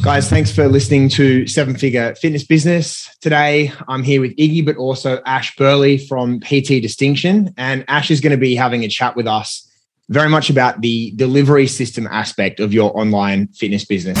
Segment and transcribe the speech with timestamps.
[0.00, 3.14] Guys, thanks for listening to Seven Figure Fitness Business.
[3.20, 7.54] Today, I'm here with Iggy, but also Ash Burley from PT Distinction.
[7.56, 9.70] And Ash is going to be having a chat with us
[10.08, 14.18] very much about the delivery system aspect of your online fitness business.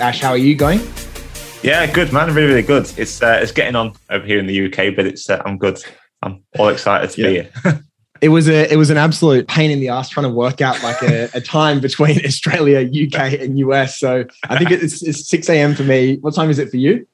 [0.00, 0.80] Ash, how are you going?
[1.62, 2.90] Yeah, good man, really, really good.
[2.96, 5.78] It's uh, it's getting on over here in the UK, but it's uh, I'm good.
[6.22, 7.28] I'm all excited to yeah.
[7.28, 7.84] be here.
[8.20, 10.82] it was a it was an absolute pain in the ass trying to work out
[10.82, 13.98] like a, a time between Australia, UK, and US.
[13.98, 15.74] So I think it's, it's six a.m.
[15.74, 16.16] for me.
[16.16, 17.06] What time is it for you?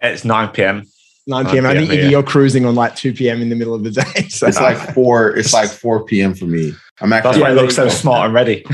[0.00, 0.86] It's nine p.m.
[1.26, 1.66] 9 p.m.
[1.66, 3.40] I think you're cruising on like 2 p.m.
[3.42, 4.02] in the middle of the day.
[4.28, 5.36] So it's like four.
[5.36, 6.34] It's like 4 p.m.
[6.34, 6.72] for me.
[7.00, 7.32] I'm actually.
[7.32, 8.64] That's why I look so smart and ready.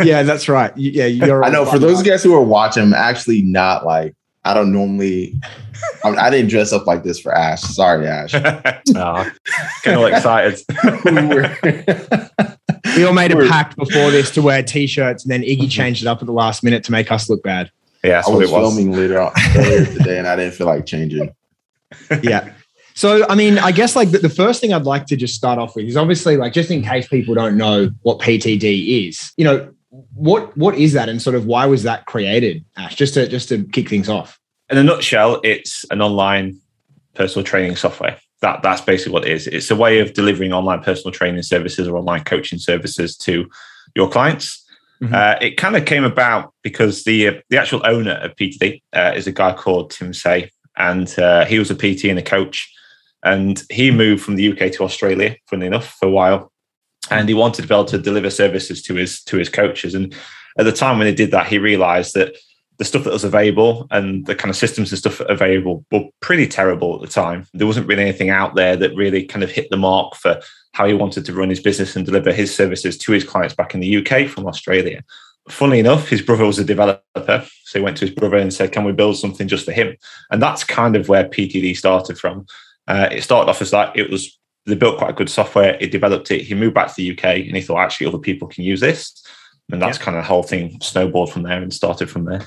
[0.00, 0.76] yeah, that's right.
[0.76, 1.42] Yeah, you're.
[1.42, 1.64] I know.
[1.64, 4.14] For those guys who are watching, I'm actually not like
[4.48, 5.38] I don't normally.
[6.02, 7.60] I, I, didn't dress up like this for Ash.
[7.60, 8.34] Sorry, Ash.
[8.34, 9.30] oh,
[9.84, 10.58] kind of excited.
[12.96, 15.68] we all made a pact before this to wear t-shirts, and then Iggy mm-hmm.
[15.68, 17.70] changed it up at the last minute to make us look bad.
[18.02, 21.34] Yeah, I was, was, filming later on, earlier today, and I didn't feel like changing.
[22.22, 22.52] Yeah.
[22.94, 25.58] So, I mean, I guess like the, the first thing I'd like to just start
[25.58, 29.44] off with is obviously like just in case people don't know what PTD is, you
[29.44, 33.26] know, what what is that and sort of why was that created ash just to
[33.26, 34.37] just to kick things off
[34.70, 36.58] in a nutshell it's an online
[37.14, 40.82] personal training software that that's basically what it is it's a way of delivering online
[40.82, 43.48] personal training services or online coaching services to
[43.94, 44.64] your clients
[45.02, 45.14] mm-hmm.
[45.14, 49.12] uh, it kind of came about because the uh, the actual owner of ptd uh,
[49.16, 52.72] is a guy called tim say and uh, he was a pt and a coach
[53.24, 56.52] and he moved from the uk to australia funnily enough for a while
[57.10, 59.94] and he wanted to be able to deliver services to his to his coaches.
[59.94, 60.14] And
[60.58, 62.36] at the time when he did that, he realized that
[62.78, 66.46] the stuff that was available and the kind of systems and stuff available were pretty
[66.46, 67.44] terrible at the time.
[67.52, 70.40] There wasn't really anything out there that really kind of hit the mark for
[70.72, 73.74] how he wanted to run his business and deliver his services to his clients back
[73.74, 75.02] in the UK from Australia.
[75.48, 77.44] Funnily enough, his brother was a developer.
[77.64, 79.96] So he went to his brother and said, Can we build something just for him?
[80.30, 82.46] And that's kind of where PTD started from.
[82.86, 85.76] Uh, it started off as like it was they built quite good software.
[85.80, 86.42] It developed it.
[86.42, 89.24] He moved back to the UK and he thought actually other people can use this.
[89.70, 90.04] And that's yeah.
[90.04, 92.46] kind of the whole thing snowballed from there and started from there.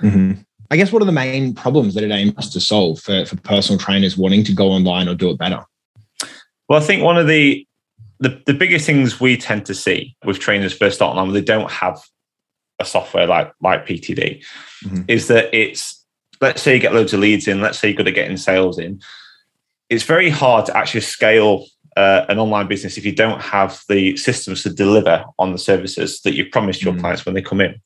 [0.00, 0.40] Mm-hmm.
[0.70, 3.78] I guess what are the main problems that it aims to solve for, for personal
[3.78, 5.64] trainers wanting to go online or do it better?
[6.68, 7.66] Well, I think one of the,
[8.20, 11.70] the the biggest things we tend to see with trainers first start online, they don't
[11.70, 12.00] have
[12.80, 14.42] a software like like PTD,
[14.84, 15.02] mm-hmm.
[15.08, 16.04] is that it's
[16.40, 18.78] let's say you get loads of leads in, let's say you're good at getting sales
[18.78, 19.00] in,
[19.88, 21.66] it's very hard to actually scale
[21.96, 26.20] uh, an online business if you don't have the systems to deliver on the services
[26.22, 27.00] that you promised your mm.
[27.00, 27.80] clients when they come in.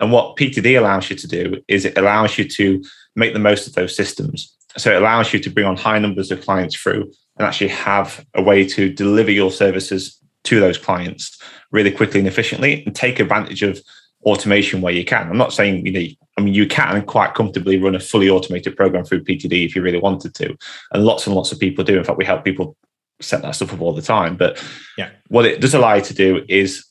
[0.00, 2.82] And what PTD allows you to do is it allows you to
[3.16, 4.54] make the most of those systems.
[4.76, 8.24] So it allows you to bring on high numbers of clients through and actually have
[8.34, 11.40] a way to deliver your services to those clients
[11.70, 13.80] really quickly and efficiently and take advantage of
[14.24, 15.28] automation where you can.
[15.28, 16.06] I'm not saying you know,
[16.36, 19.82] I mean, you can quite comfortably run a fully automated program through PTD if you
[19.82, 20.56] really wanted to,
[20.92, 21.98] and lots and lots of people do.
[21.98, 22.76] In fact, we help people
[23.20, 24.36] set that stuff up all the time.
[24.36, 24.62] But
[24.98, 26.84] yeah, what it does allow you to do is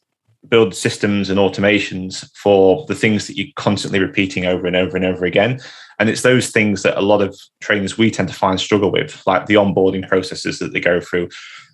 [0.50, 5.06] build systems and automations for the things that you're constantly repeating over and over and
[5.06, 5.60] over again.
[6.00, 9.26] And it's those things that a lot of trainers we tend to find struggle with,
[9.26, 11.30] like the onboarding processes that they go through,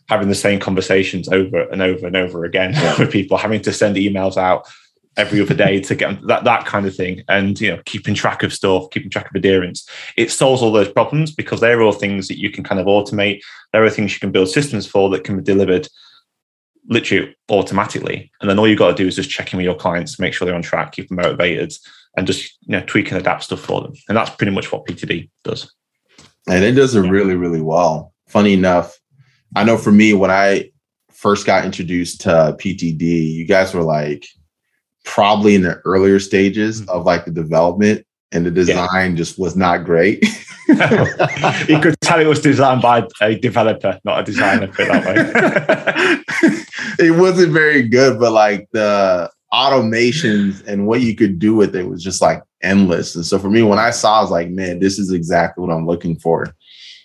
[0.07, 3.95] having the same conversations over and over and over again with people, having to send
[3.95, 4.67] emails out
[5.17, 8.41] every other day to get that that kind of thing and you know keeping track
[8.41, 9.87] of stuff keeping track of adherence.
[10.15, 13.41] It solves all those problems because they're all things that you can kind of automate.
[13.73, 15.89] There are things you can build systems for that can be delivered
[16.87, 19.75] literally automatically and then all you've got to do is just check in with your
[19.75, 21.73] clients make sure they're on track keep them motivated
[22.17, 24.85] and just you know tweak and adapt stuff for them and that's pretty much what
[24.85, 25.73] ptd does
[26.47, 28.97] and it does it really really well funny enough
[29.55, 30.69] i know for me when i
[31.11, 32.29] first got introduced to
[32.59, 34.25] ptd you guys were like
[35.03, 36.89] probably in the earlier stages mm-hmm.
[36.89, 39.15] of like the development and the design yeah.
[39.15, 40.23] just was not great.
[41.67, 46.55] you could tell it was designed by a developer, not a designer, put that way.
[46.99, 51.89] it wasn't very good, but like the automations and what you could do with it
[51.89, 53.15] was just like endless.
[53.15, 55.73] And so for me, when I saw, I was like, man, this is exactly what
[55.73, 56.53] I'm looking for.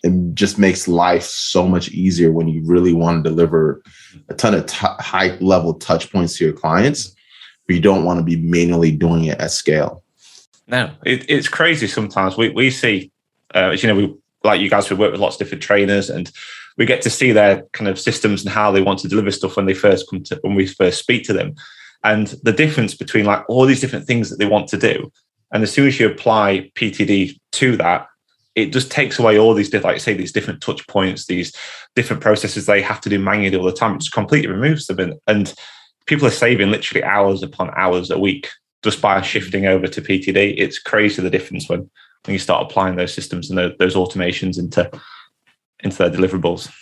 [0.02, 3.82] It just makes life so much easier when you really want to deliver
[4.28, 7.14] a ton of t- high level touch points to your clients
[7.66, 10.02] but you don't want to be manually doing it at scale.
[10.66, 12.36] No, it, it's crazy sometimes.
[12.36, 13.10] We, we see,
[13.54, 16.30] uh, you know, we like you guys, we work with lots of different trainers and
[16.76, 19.56] we get to see their kind of systems and how they want to deliver stuff
[19.56, 21.54] when they first come to, when we first speak to them.
[22.02, 25.10] And the difference between like all these different things that they want to do.
[25.52, 28.08] And as soon as you apply PTD to that,
[28.54, 31.54] it just takes away all these different, like say, these different touch points, these
[31.96, 33.94] different processes they have to do manually all the time.
[33.94, 34.98] It just completely removes them.
[34.98, 35.54] And, and
[36.06, 38.48] people are saving literally hours upon hours a week
[38.82, 40.54] just by shifting over to PTD.
[40.58, 41.90] It's crazy the difference when,
[42.26, 44.90] when you start applying those systems and those, those automations into
[45.84, 46.72] into their deliverables.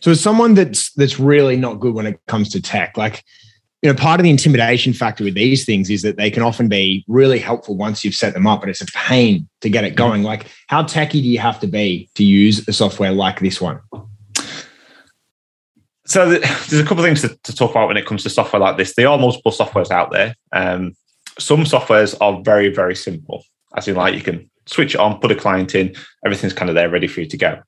[0.00, 3.22] So as someone that's that's really not good when it comes to tech, like
[3.82, 6.68] you know, part of the intimidation factor with these things is that they can often
[6.68, 9.96] be really helpful once you've set them up, but it's a pain to get it
[9.96, 10.22] going.
[10.22, 13.80] Like, how techy do you have to be to use a software like this one?
[16.06, 18.60] So there's a couple of things to, to, talk about when it comes to software
[18.60, 18.94] like this.
[18.94, 20.36] There are multiple softwares out there.
[20.52, 20.94] Um,
[21.38, 23.44] some softwares are very, very simple,
[23.76, 25.94] as in like you can switch it on, put a client in,
[26.24, 27.60] everything's kind of there ready for you to go.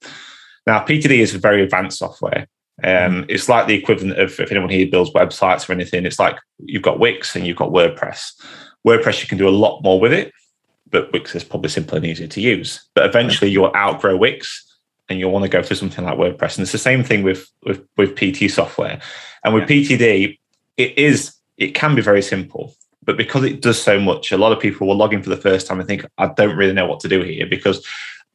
[0.67, 2.47] Now, PTD is a very advanced software.
[2.83, 3.23] Um, mm-hmm.
[3.29, 6.83] it's like the equivalent of if anyone here builds websites or anything, it's like you've
[6.83, 8.33] got Wix and you've got WordPress.
[8.87, 10.33] WordPress, you can do a lot more with it,
[10.91, 12.85] but Wix is probably simpler and easier to use.
[12.95, 14.77] But eventually you'll outgrow Wix
[15.09, 16.57] and you'll want to go for something like WordPress.
[16.57, 19.01] And it's the same thing with, with, with PT software.
[19.45, 19.77] And with yeah.
[19.77, 20.39] PTD,
[20.77, 22.75] it is, it can be very simple,
[23.05, 25.37] but because it does so much, a lot of people will log in for the
[25.37, 27.87] first time and think, I don't really know what to do here because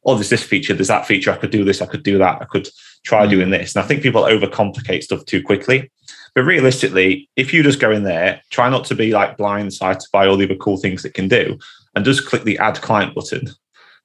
[0.04, 2.40] oh, there's this feature, there's that feature, I could do this, I could do that,
[2.40, 2.68] I could
[3.04, 3.30] try mm.
[3.30, 3.74] doing this.
[3.74, 5.90] And I think people overcomplicate stuff too quickly.
[6.34, 10.26] But realistically, if you just go in there, try not to be like blindsided by
[10.26, 11.58] all the other cool things it can do,
[11.94, 13.48] and just click the add client button.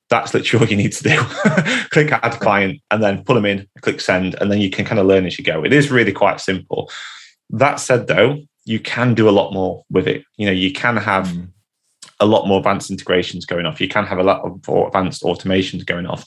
[0.10, 1.18] That's literally all you need to do.
[1.92, 5.00] click add client and then put them in, click send, and then you can kind
[5.00, 5.64] of learn as you go.
[5.64, 6.90] It is really quite simple.
[7.52, 10.26] That said, though, you can do a lot more with it.
[10.38, 11.50] You know, you can have mm
[12.20, 13.82] a lot more advanced integrations going off.
[13.82, 16.26] You can have a lot more advanced automations going off.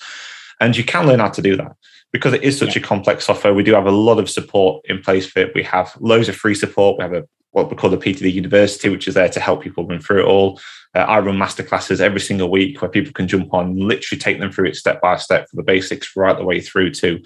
[0.60, 1.72] And you can learn how to do that
[2.12, 2.82] because it is such yeah.
[2.82, 3.54] a complex software.
[3.54, 5.54] We do have a lot of support in place for it.
[5.54, 6.98] We have loads of free support.
[6.98, 9.86] We have a what we call the PTD University, which is there to help people
[9.86, 10.60] run through it all.
[10.94, 14.52] Uh, I run masterclasses every single week where people can jump on literally take them
[14.52, 17.22] through it step by step from the basics right the way through to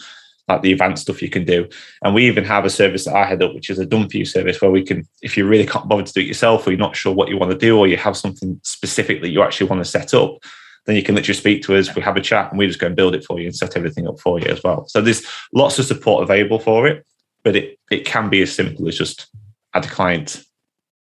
[0.52, 1.68] like the advanced stuff you can do.
[2.02, 4.16] And we even have a service that I head up, which is a done for
[4.16, 6.70] you service where we can, if you really can't bother to do it yourself or
[6.70, 9.42] you're not sure what you want to do or you have something specific that you
[9.42, 10.38] actually want to set up,
[10.86, 11.94] then you can literally speak to us.
[11.94, 13.76] We have a chat and we just go and build it for you and set
[13.76, 14.86] everything up for you as well.
[14.88, 17.06] So there's lots of support available for it,
[17.44, 19.28] but it, it can be as simple as just
[19.74, 20.42] add a client,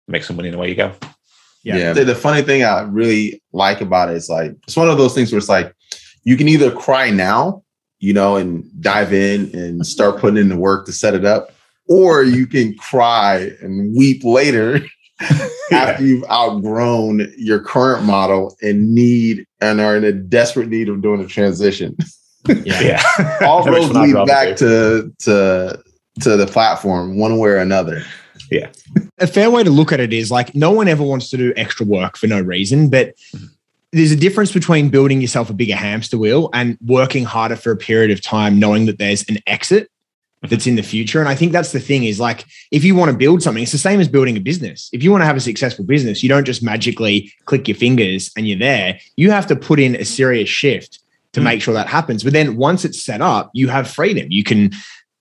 [0.08, 0.92] make some money and away you go.
[1.62, 1.76] Yeah.
[1.76, 1.92] yeah.
[1.92, 5.14] The, the funny thing I really like about it is like, it's one of those
[5.14, 5.74] things where it's like,
[6.24, 7.62] you can either cry now
[8.00, 11.52] you know, and dive in and start putting in the work to set it up.
[11.86, 14.80] Or you can cry and weep later
[15.72, 21.02] after you've outgrown your current model and need and are in a desperate need of
[21.02, 21.96] doing a transition.
[22.48, 22.80] Yeah.
[22.80, 23.38] yeah.
[23.42, 25.82] All roads lead back to to
[26.20, 28.02] to the platform one way or another.
[28.50, 28.70] Yeah.
[29.18, 31.52] A fair way to look at it is like no one ever wants to do
[31.56, 33.46] extra work for no reason, but mm-hmm
[33.92, 37.76] there's a difference between building yourself a bigger hamster wheel and working harder for a
[37.76, 39.90] period of time, knowing that there's an exit
[40.48, 41.20] that's in the future.
[41.20, 43.72] And I think that's the thing is like, if you want to build something, it's
[43.72, 44.88] the same as building a business.
[44.92, 48.30] If you want to have a successful business, you don't just magically click your fingers
[48.36, 48.98] and you're there.
[49.16, 51.00] You have to put in a serious shift
[51.32, 51.44] to mm.
[51.44, 52.22] make sure that happens.
[52.24, 54.28] But then once it's set up, you have freedom.
[54.30, 54.70] You can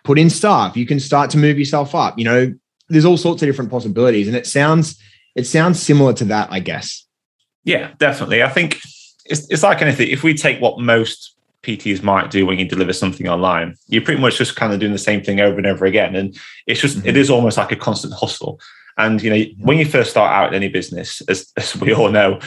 [0.03, 2.17] put in staff, you can start to move yourself up.
[2.17, 2.53] You know,
[2.87, 4.27] there's all sorts of different possibilities.
[4.27, 5.01] And it sounds,
[5.35, 7.05] it sounds similar to that, I guess.
[7.63, 8.43] Yeah, definitely.
[8.43, 8.79] I think
[9.25, 10.09] it's, it's like anything.
[10.09, 14.21] If we take what most PTs might do when you deliver something online, you're pretty
[14.21, 16.15] much just kind of doing the same thing over and over again.
[16.15, 17.07] And it's just, mm-hmm.
[17.07, 18.59] it is almost like a constant hustle.
[18.97, 22.09] And, you know, when you first start out in any business, as, as we all
[22.09, 22.39] know,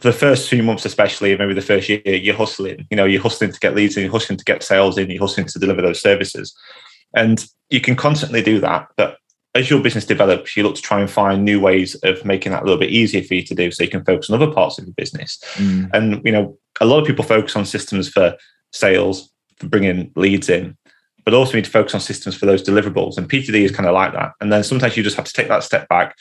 [0.00, 2.86] the first few months, especially maybe the first year, you're hustling.
[2.90, 5.20] You know, you're hustling to get leads in, you're hustling to get sales in, you're
[5.20, 6.54] hustling to deliver those services.
[7.14, 8.88] And you can constantly do that.
[8.96, 9.18] But
[9.54, 12.62] as your business develops, you look to try and find new ways of making that
[12.62, 14.78] a little bit easier for you to do so you can focus on other parts
[14.78, 15.38] of your business.
[15.54, 15.90] Mm.
[15.92, 18.36] And, you know, a lot of people focus on systems for
[18.72, 20.76] sales, for bringing leads in,
[21.24, 23.16] but also need to focus on systems for those deliverables.
[23.16, 24.32] And PTD is kind of like that.
[24.40, 26.16] And then sometimes you just have to take that step back,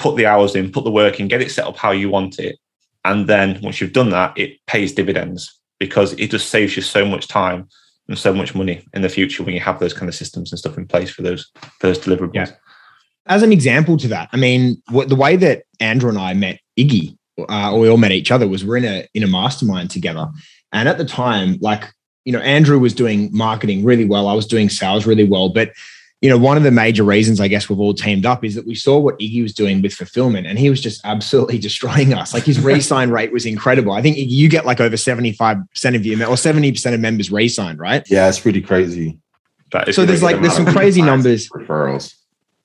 [0.00, 2.40] put the hours in, put the work in, get it set up how you want
[2.40, 2.58] it.
[3.04, 7.06] And then once you've done that, it pays dividends because it just saves you so
[7.06, 7.68] much time
[8.10, 10.58] and so much money in the future when you have those kind of systems and
[10.58, 12.34] stuff in place for those for those deliverables.
[12.34, 12.50] Yeah.
[13.26, 16.58] As an example to that, I mean, what, the way that Andrew and I met
[16.76, 19.90] Iggy, uh, or we all met each other, was we're in a in a mastermind
[19.90, 20.28] together,
[20.72, 21.84] and at the time, like
[22.24, 24.26] you know, Andrew was doing marketing really well.
[24.26, 25.70] I was doing sales really well, but
[26.20, 28.66] you know, one of the major reasons I guess we've all teamed up is that
[28.66, 32.34] we saw what Iggy was doing with fulfillment and he was just absolutely destroying us.
[32.34, 33.92] Like his re-sign rate was incredible.
[33.92, 38.02] I think you get like over 75% of you or 70% of members re-signed, right?
[38.10, 39.18] Yeah, it's pretty crazy.
[39.92, 41.48] So there's like there's some crazy numbers.
[41.50, 42.16] Referrals.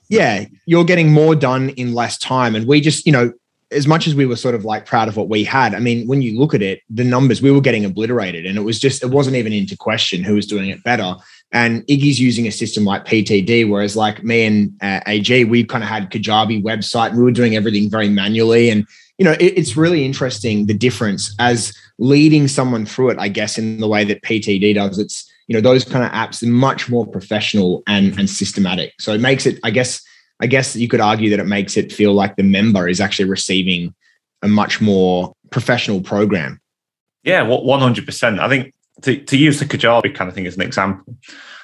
[0.10, 2.56] Yeah, you're getting more done in less time.
[2.56, 3.32] And we just, you know,
[3.72, 6.08] as much as we were sort of like proud of what we had, I mean,
[6.08, 9.04] when you look at it, the numbers we were getting obliterated, and it was just
[9.04, 11.16] it wasn't even into question who was doing it better.
[11.56, 15.86] And Iggy's using a system like PTD, whereas like me and uh, AG, we kind
[15.86, 18.70] of had Kajabi website, and we were doing everything very manually.
[18.70, 18.86] And
[19.18, 23.20] you know, it, it's really interesting the difference as leading someone through it.
[23.20, 26.44] I guess in the way that PTD does, it's you know those kind of apps
[26.44, 28.94] are much more professional and and systematic.
[29.00, 30.04] So it makes it, I guess
[30.42, 33.30] I guess you could argue that it makes it feel like the member is actually
[33.30, 33.96] receiving
[34.42, 36.60] a much more professional program.
[37.24, 38.42] Yeah, one hundred percent.
[38.42, 41.16] I think to, to use the Kajabi kind of thing as an example,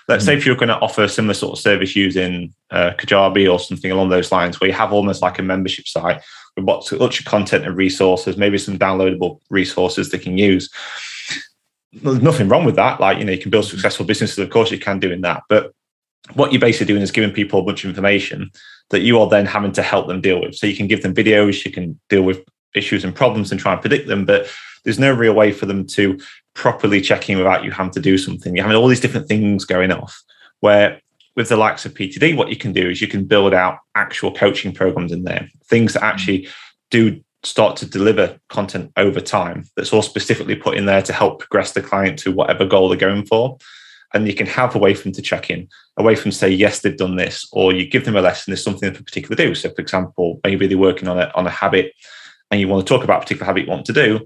[0.07, 2.91] let's mm say if you're going to offer a similar sort of service using uh,
[2.97, 6.21] Kajabi or something along those lines, where you have almost like a membership site
[6.55, 10.69] with lots of content and resources, maybe some downloadable resources they can use.
[11.93, 12.99] There's nothing wrong with that.
[12.99, 14.37] Like you know, you can build successful businesses.
[14.37, 15.73] Of course, you can do in that, but
[16.33, 18.51] what you're basically doing is giving people a bunch of information
[18.89, 20.55] that you are then having to help them deal with.
[20.55, 22.43] So you can give them videos, you can deal with
[22.75, 24.49] issues and problems and try and predict them, but
[24.83, 26.19] there's no real way for them to
[26.53, 28.55] properly checking without you having to do something.
[28.55, 30.21] You're having all these different things going off.
[30.59, 31.01] Where
[31.35, 34.33] with the likes of PTD, what you can do is you can build out actual
[34.33, 36.47] coaching programs in there, things that actually
[36.89, 41.39] do start to deliver content over time that's all specifically put in there to help
[41.39, 43.57] progress the client to whatever goal they're going for
[44.13, 45.67] and you can have a way for them to check in,
[45.97, 48.51] a way for to say, yes, they've done this, or you give them a lesson,
[48.51, 49.55] there's something they particularly do.
[49.55, 51.93] So, for example, maybe they're working on a, on a habit
[52.49, 54.25] and you want to talk about a particular habit you want to do.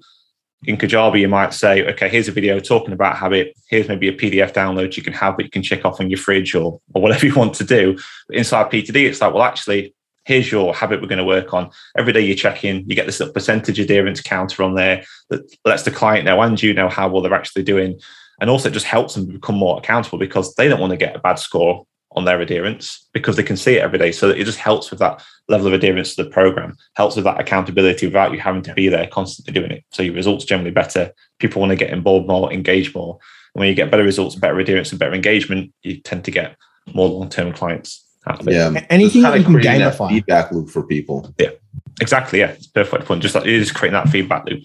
[0.64, 3.54] In Kajabi, you might say, okay, here's a video talking about habit.
[3.70, 6.18] Here's maybe a PDF download you can have that you can check off on your
[6.18, 7.98] fridge or, or whatever you want to do.
[8.28, 9.94] But inside PTD, it's like, well, actually,
[10.26, 11.70] here's your habit we're going to work on.
[11.98, 15.42] Every day you check in, you get this little percentage adherence counter on there that
[15.66, 18.00] lets the client know and you know how well they're actually doing.
[18.42, 21.16] And also, it just helps them become more accountable because they don't want to get
[21.16, 21.86] a bad score
[22.16, 24.12] on their adherence because they can see it every day.
[24.12, 27.40] So it just helps with that level of adherence to the program, helps with that
[27.40, 29.84] accountability without you having to be there constantly doing it.
[29.92, 31.12] So your results generally better.
[31.40, 33.20] People want to get involved more, engage more.
[33.54, 36.56] And when you get better results, better adherence, and better engagement, you tend to get
[36.94, 38.04] more long-term clients.
[38.44, 41.32] Yeah, anything that you can gamify feedback loop for people.
[41.38, 41.52] Yeah,
[42.02, 42.40] exactly.
[42.40, 43.22] Yeah, it's perfect point.
[43.22, 44.64] Just like it is creating that feedback loop.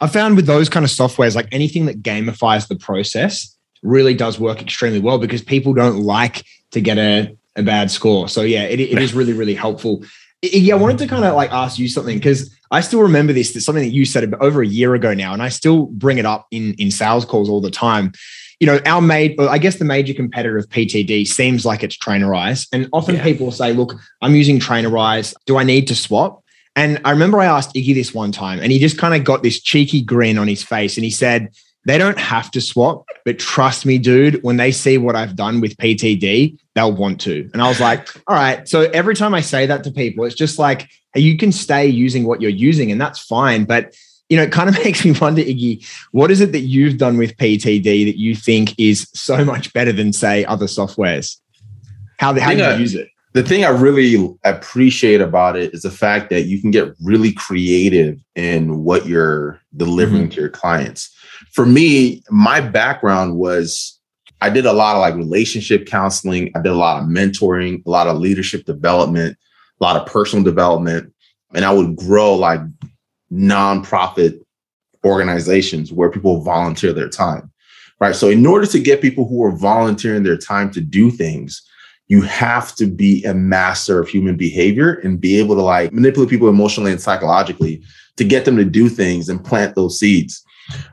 [0.00, 4.38] I found with those kind of softwares, like anything that gamifies the process really does
[4.38, 8.28] work extremely well because people don't like to get a, a bad score.
[8.28, 10.04] So yeah, it, it is really, really helpful.
[10.42, 13.52] Yeah, I wanted to kind of like ask you something because I still remember this.
[13.52, 16.26] That's something that you said over a year ago now, and I still bring it
[16.26, 18.12] up in in sales calls all the time.
[18.60, 22.68] You know, our made, I guess the major competitor of PTD seems like it's Trainerize,
[22.72, 23.22] and often yeah.
[23.22, 25.34] people say, "Look, I'm using Trainerize.
[25.46, 26.42] Do I need to swap?"
[26.74, 29.42] And I remember I asked Iggy this one time, and he just kind of got
[29.42, 31.48] this cheeky grin on his face, and he said,
[31.86, 34.42] "They don't have to swap, but trust me, dude.
[34.42, 38.08] When they see what I've done with PTD, they'll want to." And I was like,
[38.26, 41.38] "All right." So every time I say that to people, it's just like, "Hey, you
[41.38, 43.94] can stay using what you're using, and that's fine." But
[44.28, 47.16] you know, it kind of makes me wonder, Iggy, what is it that you've done
[47.16, 51.36] with PTD that you think is so much better than, say, other softwares?
[52.18, 53.08] How, how do you use it?
[53.36, 57.32] the thing I really appreciate about it is the fact that you can get really
[57.32, 60.30] creative in what you're delivering mm-hmm.
[60.30, 61.14] to your clients.
[61.52, 63.98] For me, my background was
[64.40, 67.90] I did a lot of like relationship counseling, I did a lot of mentoring, a
[67.90, 69.36] lot of leadership development,
[69.80, 71.12] a lot of personal development,
[71.54, 72.60] and I would grow like
[73.32, 74.40] nonprofit
[75.04, 77.50] organizations where people volunteer their time.
[77.98, 78.14] Right.
[78.14, 81.62] So, in order to get people who are volunteering their time to do things,
[82.08, 86.28] you have to be a master of human behavior and be able to like manipulate
[86.28, 87.82] people emotionally and psychologically
[88.16, 90.44] to get them to do things and plant those seeds.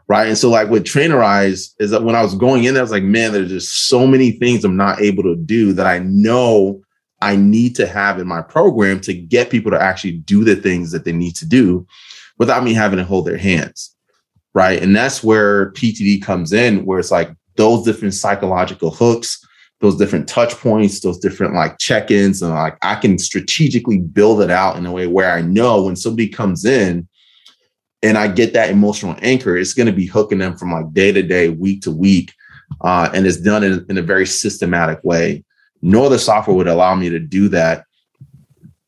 [0.07, 0.27] Right.
[0.27, 3.03] And so, like with Trainerize, is that when I was going in, I was like,
[3.03, 6.81] man, there's just so many things I'm not able to do that I know
[7.21, 10.91] I need to have in my program to get people to actually do the things
[10.91, 11.87] that they need to do
[12.37, 13.95] without me having to hold their hands.
[14.53, 14.81] Right.
[14.81, 19.43] And that's where PTD comes in, where it's like those different psychological hooks
[19.83, 24.49] those different touch points, those different like check-ins, and like I can strategically build it
[24.49, 27.05] out in a way where I know when somebody comes in
[28.03, 31.11] and I get that emotional anchor, it's going to be hooking them from like day
[31.11, 32.33] to day, week to week,
[32.81, 35.43] uh, and it's done in, in a very systematic way.
[35.81, 37.85] No other software would allow me to do that.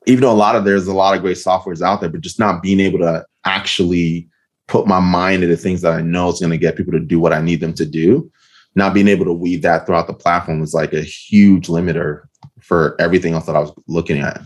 [0.05, 2.39] Even though a lot of there's a lot of great softwares out there, but just
[2.39, 4.29] not being able to actually
[4.67, 7.19] put my mind into things that I know is going to get people to do
[7.19, 8.31] what I need them to do
[8.75, 12.23] not being able to weave that throughout the platform was like a huge limiter
[12.59, 14.41] for everything else that I was looking at.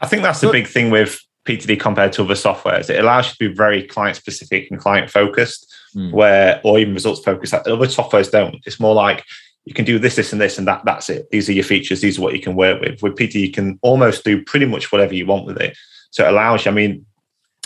[0.00, 2.90] I think that's the big thing with PTD compared to other softwares.
[2.90, 6.12] It allows you to be very client specific and client focused, mm.
[6.12, 7.54] where or even results focused.
[7.54, 8.56] Other softwares don't.
[8.66, 9.24] It's more like
[9.64, 10.82] you can do this, this, and this, and that.
[10.84, 11.30] That's it.
[11.30, 12.00] These are your features.
[12.00, 13.02] These are what you can work with.
[13.02, 15.76] With PT, you can almost do pretty much whatever you want with it.
[16.10, 17.06] So it allows you, I mean,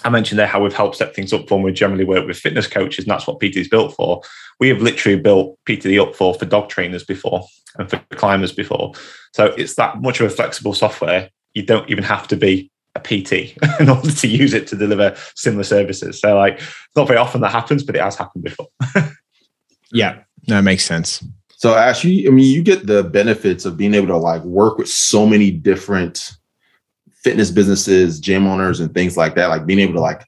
[0.03, 2.39] I mentioned there how we've helped set things up for when we generally work with
[2.39, 4.23] fitness coaches, and that's what PT is built for.
[4.59, 7.45] We have literally built PTD up for for dog trainers before
[7.77, 8.93] and for climbers before.
[9.35, 11.31] So it's that much of a flexible software.
[11.55, 15.14] You don't even have to be a PT in order to use it to deliver
[15.35, 16.20] similar services.
[16.20, 16.61] So like
[16.97, 18.68] not very often that happens, but it has happened before.
[19.92, 21.25] yeah, that makes sense.
[21.56, 24.78] So Ash, you, I mean, you get the benefits of being able to like work
[24.78, 26.32] with so many different
[27.23, 29.49] fitness businesses, gym owners, and things like that.
[29.49, 30.25] Like being able to like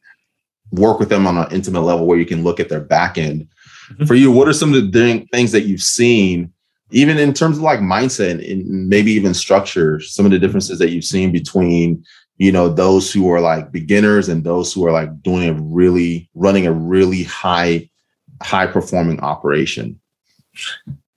[0.73, 3.49] work with them on an intimate level where you can look at their back end.
[3.93, 4.05] Mm-hmm.
[4.05, 6.53] For you, what are some of the things that you've seen,
[6.91, 10.01] even in terms of like mindset and maybe even structure?
[10.01, 12.05] Some of the differences that you've seen between
[12.43, 16.29] you know those who are like beginners and those who are like doing a really
[16.35, 17.89] running a really high
[18.43, 20.01] high performing operation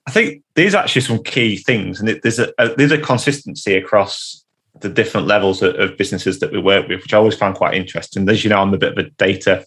[0.07, 3.75] I think these are actually some key things, and there's a, a there's a consistency
[3.75, 4.43] across
[4.81, 7.75] the different levels of, of, businesses that we work with, which I always find quite
[7.75, 8.27] interesting.
[8.29, 9.65] As you know, I'm a bit of a data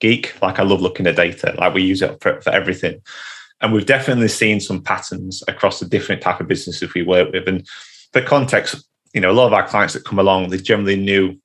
[0.00, 0.34] geek.
[0.42, 1.54] Like I love looking at data.
[1.58, 3.00] Like we use it for, for everything,
[3.60, 7.46] and we've definitely seen some patterns across the different type of businesses we work with.
[7.46, 7.66] And
[8.12, 8.87] for context,
[9.18, 11.36] you know, a lot of our clients that come along, they're generally new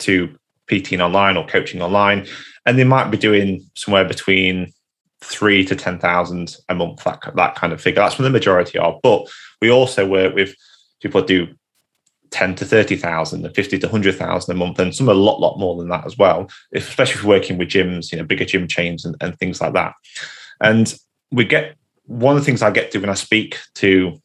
[0.00, 0.36] to
[0.70, 2.26] PTing online or coaching online,
[2.66, 4.70] and they might be doing somewhere between
[5.22, 8.02] three to 10,000 a month, that, that kind of figure.
[8.02, 9.00] That's where the majority are.
[9.02, 9.28] But
[9.62, 10.54] we also work with
[11.00, 11.46] people that do
[12.32, 15.74] 10 to 30,000 and 50 to 100,000 a month, and some a lot, lot more
[15.78, 19.16] than that as well, especially if working with gyms, you know, bigger gym chains and,
[19.22, 19.94] and things like that.
[20.60, 20.94] And
[21.30, 24.20] we get one of the things I get to when I speak to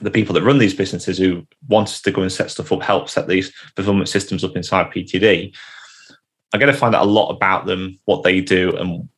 [0.00, 2.82] the people that run these businesses who want us to go and set stuff up,
[2.82, 5.54] help set these fulfillment systems up inside PTD.
[6.52, 9.08] I get to find out a lot about them, what they do, and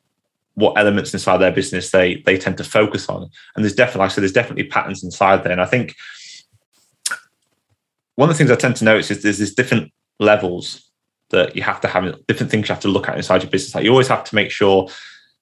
[0.54, 3.30] what elements inside their business they they tend to focus on.
[3.54, 5.52] And there's definitely, like I said, there's definitely patterns inside there.
[5.52, 5.96] And I think
[8.16, 10.90] one of the things I tend to notice is there's different levels
[11.30, 13.74] that you have to have, different things you have to look at inside your business.
[13.74, 14.88] Like you always have to make sure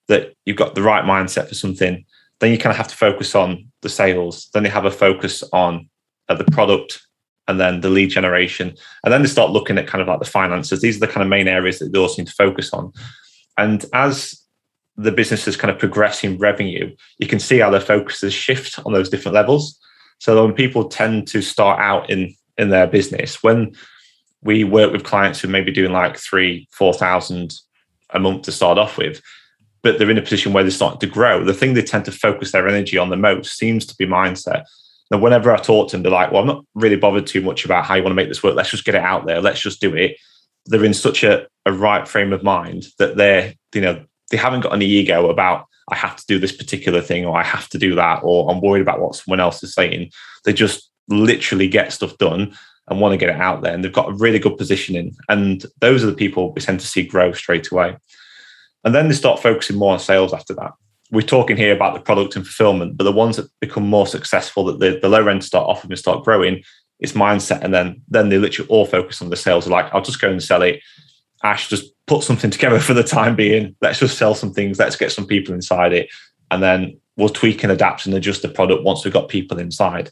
[0.09, 2.04] that you've got the right mindset for something.
[2.40, 4.49] Then you kind of have to focus on the sales.
[4.54, 5.88] Then you have a focus on
[6.28, 7.00] uh, the product
[7.49, 8.75] and then the lead generation.
[9.03, 10.81] And then they start looking at kind of like the finances.
[10.81, 12.92] These are the kind of main areas that they all seem to focus on.
[13.57, 14.40] And as
[14.96, 18.92] the business is kind of progressing revenue, you can see how their focuses shift on
[18.92, 19.79] those different levels.
[20.18, 23.74] So when people tend to start out in in their business, when
[24.42, 27.55] we work with clients who may be doing like three, four thousand
[28.11, 29.22] a month to start off with,
[29.83, 32.12] but they're in a position where they're starting to grow, the thing they tend to
[32.12, 34.64] focus their energy on the most seems to be mindset.
[35.11, 37.64] Now, whenever I talk to them, they're like, well, I'm not really bothered too much
[37.64, 38.55] about how you want to make this work.
[38.55, 39.41] Let's just get it out there.
[39.41, 40.17] Let's just do it.
[40.67, 44.61] They're in such a, a right frame of mind that they're, you know, they haven't
[44.61, 47.79] got any ego about I have to do this particular thing or I have to
[47.79, 50.11] do that or I'm worried about what someone else is saying.
[50.45, 52.55] They just literally get stuff done
[52.88, 53.73] and want to get it out there.
[53.73, 55.17] And they've got a really good positioning.
[55.29, 57.97] And those are the people we tend to see grow straight away.
[58.88, 60.72] And then they start focusing more on sales after that.
[61.11, 64.64] We're talking here about the product and fulfillment, but the ones that become more successful,
[64.64, 66.62] that the, the low end start off and start growing,
[66.98, 67.62] it's mindset.
[67.62, 69.66] And then then they literally all focus on the sales.
[69.66, 70.81] They're like, I'll just go and sell it.
[71.44, 73.77] Ash, just put something together for the time being.
[73.83, 74.79] Let's just sell some things.
[74.79, 76.09] Let's get some people inside it.
[76.51, 80.11] And then we'll tweak and adapt and adjust the product once we've got people inside.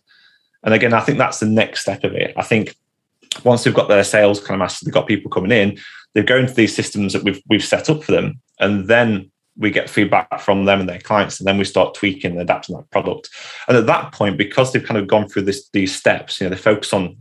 [0.65, 2.35] And again, I think that's the next step of it.
[2.37, 2.77] I think
[3.43, 5.79] once they've got their sales kind of mastered, they've got people coming in,
[6.13, 8.39] they go into these systems that we've we've set up for them.
[8.59, 12.33] And then we get feedback from them and their clients, and then we start tweaking
[12.33, 13.31] and adapting that product.
[13.69, 16.55] And at that point, because they've kind of gone through this these steps, you know,
[16.55, 17.17] they focus on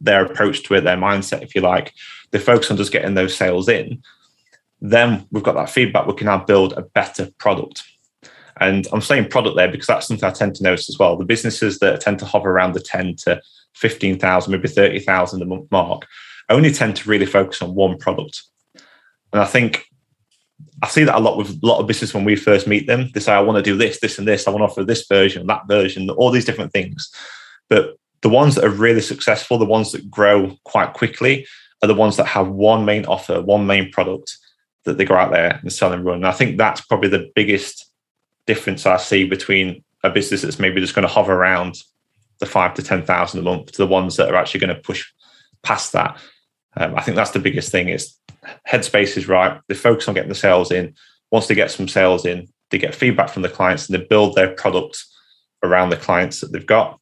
[0.00, 1.92] their approach to it, their mindset, if you like,
[2.30, 4.02] they focus on just getting those sales in,
[4.80, 6.06] then we've got that feedback.
[6.06, 7.82] We can now build a better product.
[8.60, 11.16] And I'm saying product there because that's something I tend to notice as well.
[11.16, 13.40] The businesses that tend to hover around the 10 to
[13.74, 16.06] 15,000, maybe 30,000 a month mark,
[16.48, 18.42] only tend to really focus on one product.
[19.32, 19.86] And I think
[20.82, 23.10] I see that a lot with a lot of business when we first meet them.
[23.12, 24.46] They say, I want to do this, this, and this.
[24.46, 27.10] I want to offer this version, that version, all these different things.
[27.68, 31.46] But the ones that are really successful, the ones that grow quite quickly,
[31.82, 34.36] are the ones that have one main offer, one main product
[34.84, 36.16] that they go out there and sell and run.
[36.16, 37.90] And I think that's probably the biggest
[38.46, 41.82] difference I see between a business that's maybe just going to hover around
[42.38, 45.10] the five to 10,000 a month to the ones that are actually going to push
[45.62, 46.18] past that.
[46.76, 48.16] Um, I think that's the biggest thing is
[48.68, 49.60] headspace is right.
[49.68, 50.94] They focus on getting the sales in.
[51.30, 54.34] Once they get some sales in, they get feedback from the clients and they build
[54.34, 55.04] their product
[55.62, 57.00] around the clients that they've got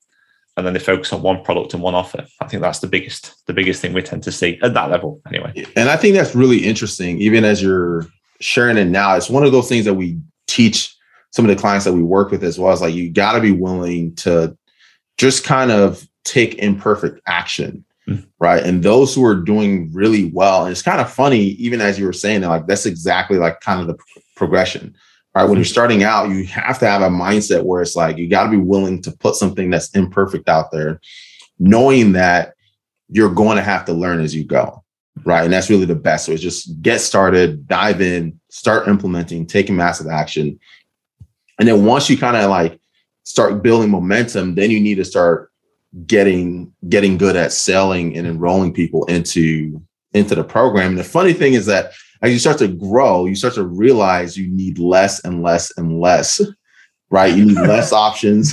[0.57, 2.26] and then they focus on one product and one offer.
[2.40, 5.20] I think that's the biggest the biggest thing we tend to see at that level
[5.26, 5.66] anyway.
[5.76, 8.07] And I think that's really interesting even as you're
[8.40, 9.14] sharing it now.
[9.16, 10.94] It's one of those things that we teach
[11.31, 13.40] some of the clients that we work with as well as like you got to
[13.40, 14.57] be willing to
[15.16, 17.85] just kind of take imperfect action.
[18.38, 18.62] Right?
[18.62, 22.07] And those who are doing really well, and it's kind of funny, even as you
[22.07, 23.96] were saying, that, like that's exactly like kind of the
[24.37, 24.94] progression,
[25.35, 25.44] right?
[25.44, 25.70] When you're mm-hmm.
[25.70, 28.57] starting out, you have to have a mindset where it's like you got to be
[28.57, 31.01] willing to put something that's imperfect out there,
[31.59, 32.55] knowing that
[33.09, 34.83] you're going to have to learn as you go,
[35.25, 35.44] right?
[35.44, 36.27] And that's really the best.
[36.27, 40.59] So it's just get started, dive in, start implementing, taking massive action.
[41.59, 42.81] And then once you kind of like
[43.25, 45.52] start building momentum, then you need to start
[46.07, 50.90] getting getting good at selling and enrolling people into into the program.
[50.90, 54.37] And the funny thing is that as you start to grow, you start to realize
[54.37, 56.40] you need less and less and less,
[57.11, 57.35] right?
[57.35, 58.52] You need less options,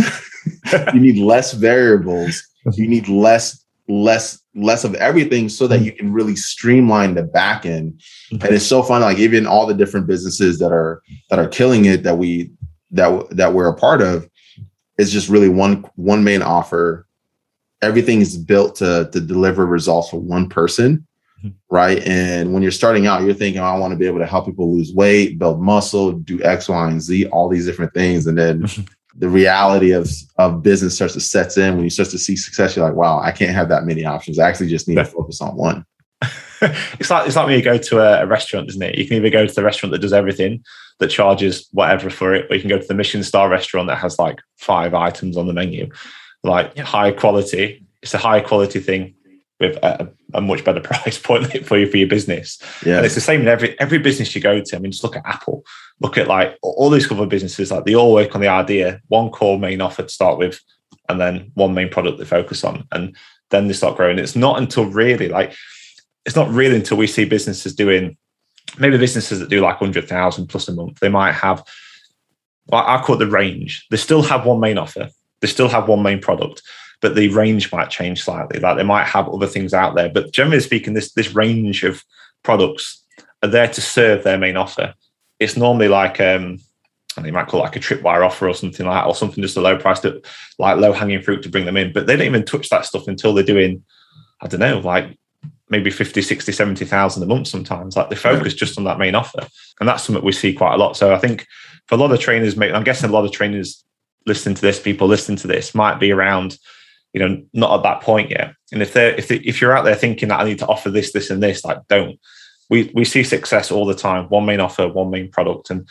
[0.93, 2.41] you need less variables,
[2.73, 7.65] you need less less less of everything so that you can really streamline the back
[7.65, 7.99] end
[8.29, 11.85] and it's so fun like even all the different businesses that are that are killing
[11.85, 12.51] it that we
[12.91, 14.29] that that we're a part of
[14.99, 17.07] is just really one one main offer
[17.81, 21.05] everything is built to to deliver results for one person
[21.43, 21.49] mm-hmm.
[21.69, 22.05] right?
[22.05, 24.45] And when you're starting out you're thinking oh, i want to be able to help
[24.45, 28.27] people lose weight build muscle do x y and z all these different things.
[28.27, 28.67] And then
[29.15, 31.75] the reality of of business starts to sets in.
[31.75, 34.39] When you start to see success you're like wow i can't have that many options.
[34.39, 35.85] I actually just need to focus on one.
[36.61, 38.97] It's like it's like when you go to a, a, restaurant isn't it?
[38.97, 40.61] You can either go to the restaurant that does everything
[40.97, 43.99] that charges whatever for it or you can go to the Michelin star restaurant that
[43.99, 45.89] has like five items on the menu
[46.43, 46.83] like yeah.
[46.83, 49.13] high quality it's a high quality thing
[49.59, 52.59] with a, a, much better price point for you for your business.
[52.85, 52.97] Yeah.
[52.97, 54.75] And it's the same in every every business you go to.
[54.75, 55.65] I mean, just look at Apple,
[55.99, 59.29] look at like all these other businesses, like they all work on the idea, one
[59.29, 60.61] core main offer to start with,
[61.09, 62.87] and then one main product they focus on.
[62.91, 63.15] And
[63.49, 64.19] then they start growing.
[64.19, 65.53] It's not until really like
[66.25, 68.17] it's not really until we see businesses doing
[68.77, 71.63] maybe businesses that do like 100,000 plus a month, they might have,
[72.67, 73.87] well, I call it the range.
[73.89, 75.09] They still have one main offer,
[75.41, 76.61] they still have one main product,
[77.01, 78.59] but the range might change slightly.
[78.59, 82.03] Like they might have other things out there, but generally speaking, this this range of
[82.43, 83.03] products
[83.43, 84.93] are there to serve their main offer.
[85.39, 86.59] It's normally like um,
[87.17, 89.41] and they might call it like a tripwire offer or something like that, or something
[89.41, 90.21] just a low price to
[90.57, 91.91] like low hanging fruit to bring them in.
[91.93, 93.83] But they don't even touch that stuff until they're doing,
[94.41, 95.17] I don't know, like
[95.69, 97.95] maybe 50, 60, 70,000 a month sometimes.
[97.95, 99.47] Like they focus just on that main offer.
[99.79, 100.97] And that's something we see quite a lot.
[100.97, 101.45] So I think
[101.87, 103.83] for a lot of trainers, I'm guessing a lot of trainers
[104.29, 106.57] listening to this, people listening to this might be around
[107.13, 108.53] you know, not at that point yet.
[108.71, 110.89] And if they're if they, if you're out there thinking that I need to offer
[110.89, 112.19] this, this, and this, like don't.
[112.69, 114.25] We we see success all the time.
[114.25, 115.89] One main offer, one main product, and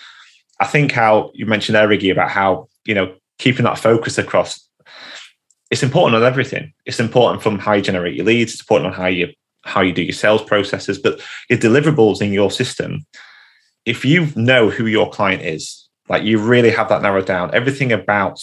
[0.61, 4.65] I think how you mentioned there, Iggy, about how you know keeping that focus across.
[5.71, 6.73] It's important on everything.
[6.87, 8.53] It's important from how you generate your leads.
[8.53, 9.33] It's important on how you
[9.65, 11.21] how you do your sales processes, but
[11.51, 13.05] your deliverables in your system.
[13.85, 17.93] If you know who your client is, like you really have that narrowed down, everything
[17.93, 18.43] about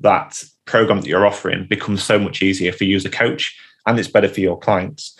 [0.00, 3.98] that program that you're offering becomes so much easier for you as a coach and
[3.98, 5.18] it's better for your clients.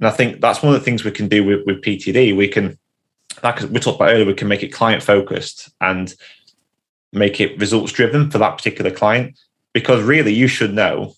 [0.00, 2.36] And I think that's one of the things we can do with, with PTD.
[2.36, 2.78] We can,
[3.42, 6.12] like we talked about earlier, we can make it client focused and
[7.12, 9.38] make it results driven for that particular client.
[9.72, 11.14] Because really, you should know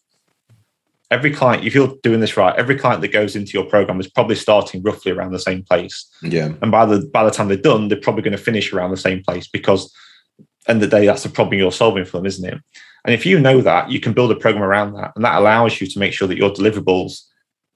[1.14, 4.10] every client, if you're doing this right, every client that goes into your program is
[4.10, 6.06] probably starting roughly around the same place.
[6.22, 6.52] Yeah.
[6.60, 8.96] And by the by the time they're done, they're probably going to finish around the
[8.96, 9.94] same place because
[10.68, 12.58] end of the day, that's the problem you're solving for them, isn't it?
[13.04, 15.12] And if you know that, you can build a program around that.
[15.14, 17.22] And that allows you to make sure that your deliverables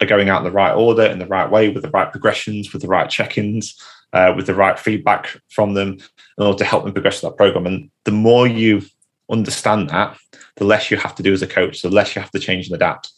[0.01, 2.73] are going out in the right order, in the right way, with the right progressions,
[2.73, 3.79] with the right check ins,
[4.13, 5.99] uh, with the right feedback from them
[6.39, 7.67] in order to help them progress that program.
[7.67, 8.83] And the more you
[9.31, 10.17] understand that,
[10.57, 12.67] the less you have to do as a coach, the less you have to change
[12.67, 13.11] and adapt.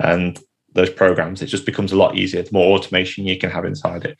[0.00, 0.38] And
[0.72, 2.42] those programs, it just becomes a lot easier.
[2.42, 4.18] The more automation you can have inside it.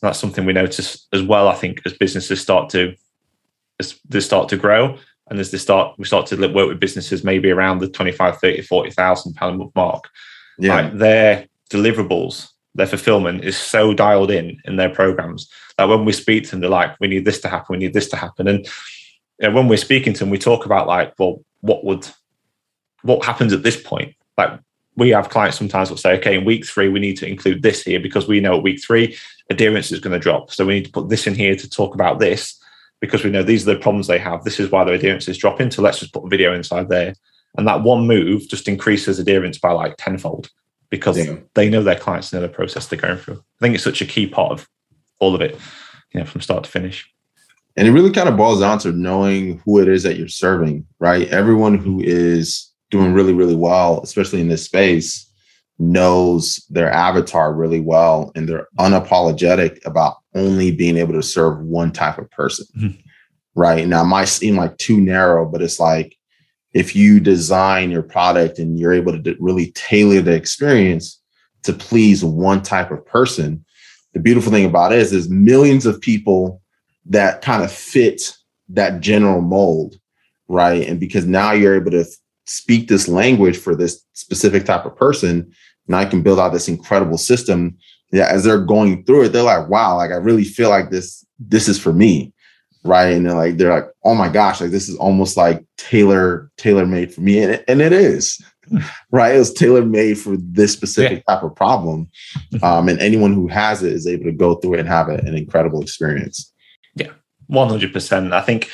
[0.00, 2.94] that's something we notice as well, I think, as businesses start to
[3.80, 4.98] as they start to grow
[5.30, 8.62] and as they start we start to work with businesses maybe around the 25 30
[8.62, 10.08] 40,000 pound mark
[10.58, 16.04] yeah right, their deliverables their fulfillment is so dialed in in their programs that when
[16.04, 18.16] we speak to them they're like we need this to happen we need this to
[18.16, 18.66] happen and
[19.40, 22.08] you know, when we're speaking to them we talk about like well what would
[23.02, 24.58] what happens at this point like
[24.98, 27.82] we have clients sometimes will say okay in week three we need to include this
[27.82, 29.16] here because we know at week three
[29.50, 31.94] adherence is going to drop so we need to put this in here to talk
[31.94, 32.58] about this
[33.00, 34.44] because we know these are the problems they have.
[34.44, 35.70] This is why their adherence is dropping.
[35.70, 37.14] So let's just put a video inside there.
[37.56, 40.50] And that one move just increases adherence by like tenfold
[40.90, 41.36] because yeah.
[41.54, 43.36] they know their clients know the process they're going through.
[43.36, 44.68] I think it's such a key part of
[45.18, 45.58] all of it,
[46.12, 47.10] you know, from start to finish.
[47.76, 50.86] And it really kind of boils down to knowing who it is that you're serving,
[50.98, 51.28] right?
[51.28, 55.30] Everyone who is doing really, really well, especially in this space,
[55.78, 61.92] knows their avatar really well and they're unapologetic about only being able to serve one
[61.92, 62.66] type of person.
[62.76, 63.00] Mm-hmm.
[63.54, 63.86] Right.
[63.86, 66.16] Now, it might seem like too narrow, but it's like
[66.74, 71.20] if you design your product and you're able to really tailor the experience
[71.64, 73.64] to please one type of person,
[74.12, 76.62] the beautiful thing about it is there's millions of people
[77.06, 78.36] that kind of fit
[78.68, 79.96] that general mold,
[80.46, 80.86] right?
[80.86, 82.04] And because now you're able to
[82.48, 85.52] speak this language for this specific type of person,
[85.86, 87.76] and I can build out this incredible system.
[88.10, 91.24] Yeah, as they're going through it, they're like, wow, like I really feel like this,
[91.38, 92.32] this is for me.
[92.84, 93.08] Right.
[93.08, 96.86] And they're like, they're like, oh my gosh, like this is almost like tailor, tailor
[96.86, 97.42] made for me.
[97.42, 98.42] And it, and it is.
[99.10, 99.34] right.
[99.34, 101.34] It was tailor made for this specific yeah.
[101.34, 102.08] type of problem.
[102.62, 105.34] Um, and anyone who has it is able to go through it and have an
[105.34, 106.50] incredible experience.
[106.94, 107.10] Yeah,
[107.50, 108.32] 100%.
[108.32, 108.70] I think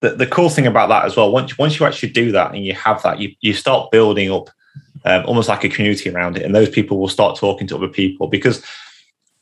[0.00, 2.64] the, the cool thing about that as well, once, once you actually do that and
[2.64, 4.50] you have that, you, you start building up
[5.04, 6.44] um, almost like a community around it.
[6.44, 8.64] And those people will start talking to other people because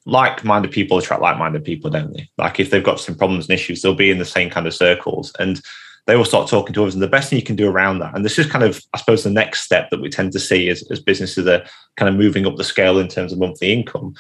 [0.05, 2.29] like-minded people attract like-minded people, don't they?
[2.39, 4.75] Like if they've got some problems and issues, they'll be in the same kind of
[4.75, 5.61] circles and
[6.07, 6.95] they will start talking to others.
[6.95, 8.99] And the best thing you can do around that, and this is kind of, I
[8.99, 11.63] suppose, the next step that we tend to see as, as businesses are
[11.97, 14.15] kind of moving up the scale in terms of monthly income,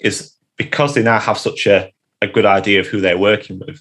[0.00, 3.80] is because they now have such a, a good idea of who they're working with,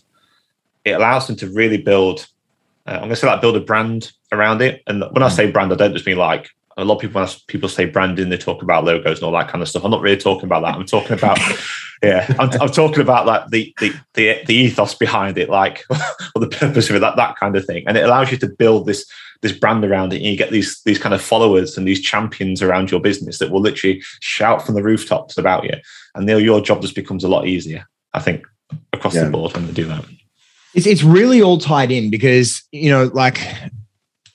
[0.88, 2.28] it allows them to really build,
[2.86, 4.84] uh, I'm going to say like build a brand around it.
[4.88, 5.36] And when I mm.
[5.36, 8.30] say brand, I don't just mean like a lot of people when people say branding,
[8.30, 9.84] they talk about logos and all that kind of stuff.
[9.84, 10.76] I'm not really talking about that.
[10.76, 11.39] I'm talking about,
[12.04, 15.84] yeah, I'm, I'm, talking about like the, the the the ethos behind it, like
[16.36, 17.84] or the purpose of it, that that kind of thing.
[17.88, 19.10] And it allows you to build this
[19.41, 22.62] this brand around it, and you get these these kind of followers and these champions
[22.62, 25.73] around your business that will literally shout from the rooftops about you,
[26.13, 27.88] and your job just becomes a lot easier.
[28.13, 28.45] I think
[28.93, 29.23] across yeah.
[29.23, 30.06] the board when they do that.
[30.77, 33.39] It's it's really all tied in because you know, like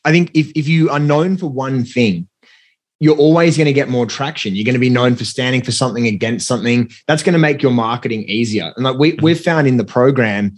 [0.04, 2.28] I think if if you are known for one thing
[3.02, 4.54] you're always going to get more traction.
[4.54, 6.88] You're going to be known for standing for something against something.
[7.08, 8.72] That's going to make your marketing easier.
[8.76, 9.24] And like we, mm-hmm.
[9.24, 10.54] we've found in the program,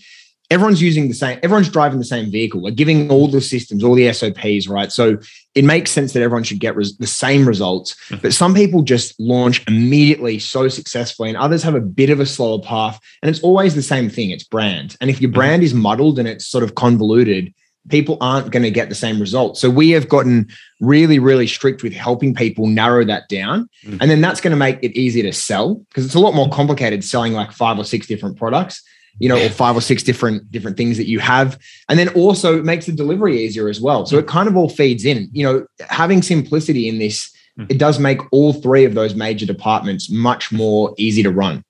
[0.51, 2.61] everyone's using the same, everyone's driving the same vehicle.
[2.61, 4.93] We're giving all the systems, all the SOPs, right?
[4.93, 5.17] So
[5.55, 7.95] it makes sense that everyone should get res- the same results.
[8.09, 8.23] Mm-hmm.
[8.23, 12.27] But some people just launch immediately so successfully, and others have a bit of a
[12.27, 13.01] slower path.
[13.23, 14.97] And it's always the same thing it's brand.
[15.01, 15.37] And if your mm-hmm.
[15.37, 17.55] brand is muddled and it's sort of convoluted,
[17.89, 19.61] people aren't going to get the same results.
[19.61, 20.49] So we have gotten
[20.81, 23.69] really, really strict with helping people narrow that down.
[23.85, 23.99] Mm-hmm.
[24.01, 26.49] And then that's going to make it easier to sell because it's a lot more
[26.49, 28.83] complicated selling like five or six different products,
[29.19, 31.59] you know, or five or six different different things that you have.
[31.89, 34.07] And then also it makes the delivery easier as well.
[34.07, 35.29] So it kind of all feeds in.
[35.33, 37.71] You know, having simplicity in this, mm-hmm.
[37.71, 41.65] it does make all three of those major departments much more easy to run.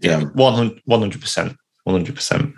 [0.00, 1.56] Yeah, 100 100%.
[1.86, 2.52] 100%.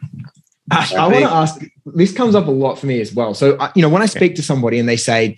[0.70, 1.60] Ash, I, I want to ask.
[1.86, 3.34] This comes up a lot for me as well.
[3.34, 5.36] So, uh, you know, when I speak to somebody and they say,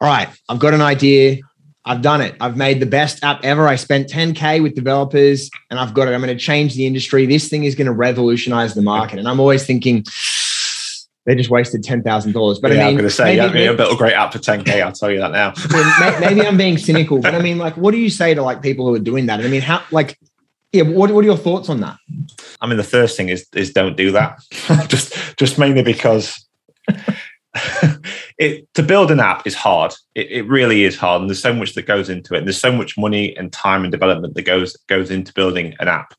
[0.00, 1.38] "All right, I've got an idea.
[1.84, 2.36] I've done it.
[2.40, 3.66] I've made the best app ever.
[3.66, 6.12] I spent 10k with developers, and I've got it.
[6.12, 7.26] I'm going to change the industry.
[7.26, 10.04] This thing is going to revolutionize the market." And I'm always thinking,
[11.26, 12.60] they just wasted ten thousand dollars.
[12.60, 14.38] But yeah, I am going to say, maybe, yeah, maybe, built a great app for
[14.38, 14.80] ten k.
[14.80, 15.54] I'll tell you that now.
[16.20, 18.86] maybe I'm being cynical, but I mean, like, what do you say to like people
[18.86, 19.40] who are doing that?
[19.40, 20.18] I mean, how like
[20.72, 21.98] yeah, what, what are your thoughts on that?
[22.60, 24.40] I mean, the first thing is is don't do that.
[24.88, 26.46] just just mainly because
[28.38, 29.92] it to build an app is hard.
[30.14, 32.38] It, it really is hard, and there's so much that goes into it.
[32.38, 35.88] And there's so much money and time and development that goes goes into building an
[35.88, 36.14] app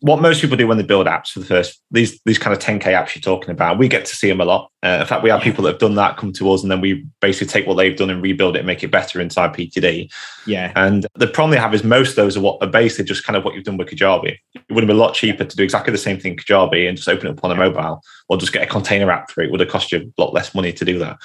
[0.00, 2.62] what most people do when they build apps for the first these these kind of
[2.62, 4.70] 10k apps you're talking about we get to see them a lot.
[4.82, 6.80] Uh, in fact we have people that have done that come to us and then
[6.80, 10.08] we basically take what they've done and rebuild it and make it better inside ptd
[10.48, 10.72] yeah.
[10.76, 13.36] And the problem they have is most of those are what are basically just kind
[13.36, 14.38] of what you've done with kajabi.
[14.54, 16.96] It would have been a lot cheaper to do exactly the same thing kajabi and
[16.96, 19.46] just open it up on a mobile or just get a container app for it,
[19.46, 21.18] it would have cost you a lot less money to do that.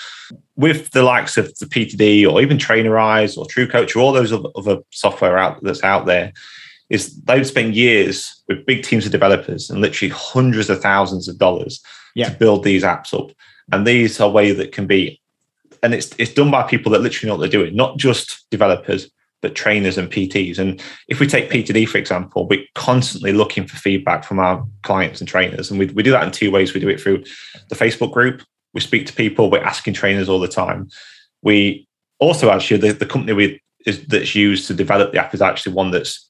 [0.58, 4.80] With the likes of the ptd or even trainerize or truecoach or all those other
[4.92, 6.34] software out that's out there
[6.90, 11.38] is they've spent years with big teams of developers and literally hundreds of thousands of
[11.38, 11.82] dollars
[12.16, 12.30] yeah.
[12.30, 13.32] to build these apps up.
[13.72, 15.22] And these are ways that can be,
[15.82, 19.10] and it's it's done by people that literally know what they're doing, not just developers,
[19.44, 20.58] but trainers and PTs.
[20.58, 25.20] And if we take PTD, for example, we're constantly looking for feedback from our clients
[25.20, 25.70] and trainers.
[25.70, 26.74] And we, we do that in two ways.
[26.74, 27.24] We do it through
[27.70, 28.42] the Facebook group.
[28.74, 30.90] We speak to people, we're asking trainers all the time.
[31.44, 31.88] We
[32.20, 35.74] also actually, the, the company we, is, that's used to develop the app is actually
[35.74, 36.28] one that's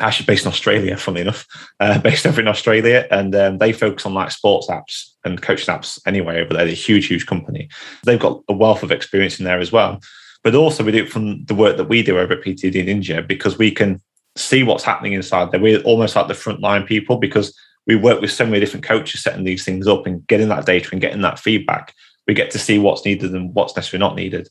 [0.00, 1.46] actually based in Australia, funny enough,
[1.80, 5.74] uh, based over in Australia, and um, they focus on like sports apps and coaching
[5.74, 6.64] apps anyway over there.
[6.64, 7.68] They're a huge, huge company.
[8.04, 10.00] They've got a wealth of experience in there as well.
[10.42, 13.26] But also, we do it from the work that we do over at PTD Ninja
[13.26, 14.00] because we can
[14.36, 15.60] see what's happening inside there.
[15.60, 19.44] We're almost like the frontline people because we work with so many different coaches setting
[19.44, 21.94] these things up and getting that data and getting that feedback.
[22.26, 24.48] We get to see what's needed and what's necessarily not needed.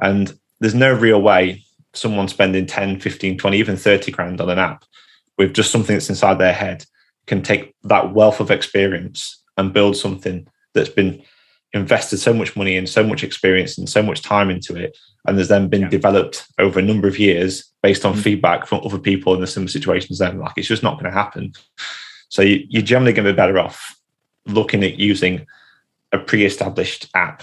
[0.00, 1.64] And there's no real way
[1.96, 4.84] someone spending 10, 15, 20, even 30 grand on an app
[5.38, 6.84] with just something that's inside their head
[7.26, 11.22] can take that wealth of experience and build something that's been
[11.72, 15.36] invested so much money and so much experience and so much time into it, and
[15.36, 15.88] there's then been yeah.
[15.88, 18.22] developed over a number of years based on mm-hmm.
[18.22, 20.18] feedback from other people in the similar situations.
[20.18, 21.52] Then, like it's just not going to happen.
[22.28, 23.96] So you, you're generally going to be better off
[24.46, 25.46] looking at using
[26.12, 27.42] a pre-established app.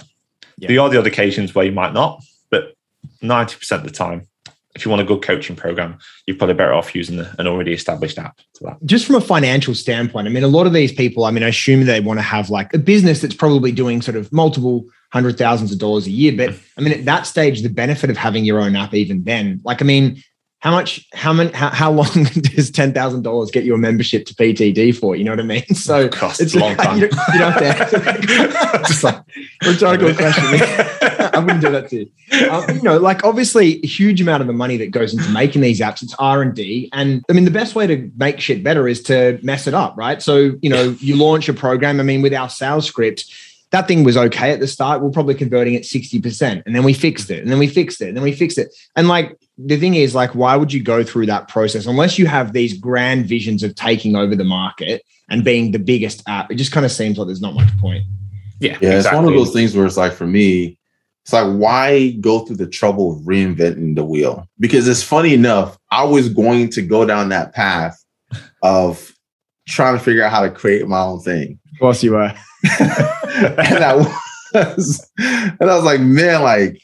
[0.58, 0.68] Yeah.
[0.68, 2.74] There are the other occasions where you might not, but
[3.22, 4.26] 90% of the time,
[4.74, 8.18] if you want a good coaching program, you're probably better off using an already established
[8.18, 8.84] app for that.
[8.84, 11.48] Just from a financial standpoint, I mean, a lot of these people, I mean, I
[11.48, 15.38] assume they want to have like a business that's probably doing sort of multiple hundred
[15.38, 16.36] thousands of dollars a year.
[16.36, 16.62] But mm.
[16.76, 19.80] I mean, at that stage, the benefit of having your own app, even then, like,
[19.80, 20.22] I mean,
[20.64, 24.24] how much how many how, how long does ten thousand dollars get you a membership
[24.24, 25.14] to PTD for?
[25.14, 25.66] You know what I mean?
[25.74, 26.98] So Cost it's a long time.
[26.98, 29.22] You don't, you don't have to just like
[29.62, 30.42] rhetorical question.
[30.42, 32.50] I wouldn't do that to you.
[32.50, 35.60] Um, you know, like obviously a huge amount of the money that goes into making
[35.60, 36.88] these apps, it's R and D.
[36.94, 39.98] And I mean, the best way to make shit better is to mess it up,
[39.98, 40.22] right?
[40.22, 42.00] So you know, you launch a program.
[42.00, 43.26] I mean, with our sales script
[43.70, 45.02] that thing was okay at the start.
[45.02, 46.62] We're probably converting at 60%.
[46.64, 47.42] And then we fixed it.
[47.42, 48.06] And then we fixed it.
[48.06, 48.72] And then we fixed it.
[48.94, 52.26] And like the thing is, like, why would you go through that process unless you
[52.26, 56.50] have these grand visions of taking over the market and being the biggest app?
[56.50, 58.04] It just kind of seems like there's not much point.
[58.60, 58.78] Yeah.
[58.80, 58.96] Yeah.
[58.96, 58.98] Exactly.
[58.98, 60.78] It's one of those things where it's like for me,
[61.22, 64.46] it's like why go through the trouble of reinventing the wheel?
[64.58, 68.02] Because it's funny enough, I was going to go down that path
[68.62, 69.12] of
[69.68, 71.58] trying to figure out how to create my own thing.
[71.72, 72.34] Of course you were.
[72.80, 76.80] and I was, and I was like, man, like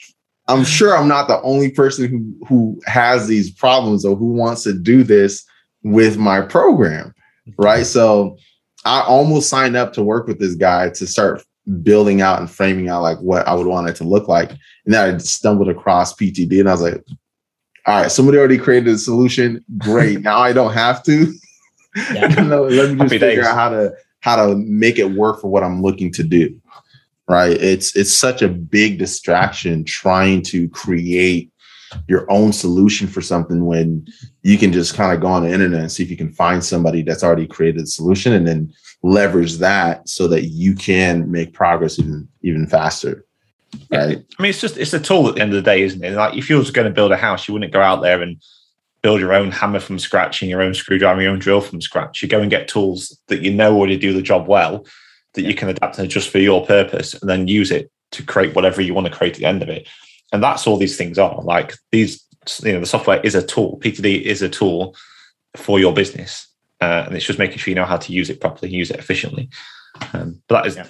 [0.50, 4.64] I'm sure I'm not the only person who who has these problems or who wants
[4.64, 5.44] to do this
[5.82, 7.14] with my program,
[7.56, 7.86] right?
[7.86, 8.36] So
[8.84, 11.42] I almost signed up to work with this guy to start
[11.82, 14.50] building out and framing out like what I would want it to look like.
[14.50, 17.04] And then I stumbled across PTD and I was like,
[17.86, 19.64] all right, somebody already created a solution.
[19.78, 20.20] Great.
[20.22, 21.32] now I don't have to.
[22.12, 22.26] Yeah.
[22.42, 23.46] Let me just figure days.
[23.46, 26.59] out how to how to make it work for what I'm looking to do.
[27.30, 27.52] Right.
[27.52, 31.52] It's it's such a big distraction trying to create
[32.08, 34.04] your own solution for something when
[34.42, 36.64] you can just kind of go on the internet and see if you can find
[36.64, 38.72] somebody that's already created a solution and then
[39.04, 43.24] leverage that so that you can make progress even even faster.
[43.92, 44.18] Right.
[44.18, 46.10] I mean, it's just it's a tool at the end of the day, isn't it?
[46.14, 48.42] Like if you were going to build a house, you wouldn't go out there and
[49.02, 52.22] build your own hammer from scratch and your own screwdriver, your own drill from scratch.
[52.22, 54.84] You go and get tools that you know already do the job well,
[55.34, 58.54] that you can adapt and adjust for your purpose, and then use it to create
[58.54, 59.88] whatever you want to create at the end of it.
[60.32, 61.40] And that's all these things are.
[61.42, 62.24] Like these,
[62.62, 63.78] you know, the software is a tool.
[63.82, 64.96] PTD is a tool
[65.56, 66.48] for your business,
[66.80, 68.98] uh, and it's just making sure you know how to use it properly, use it
[68.98, 69.48] efficiently.
[70.12, 70.86] Um, but that is yeah.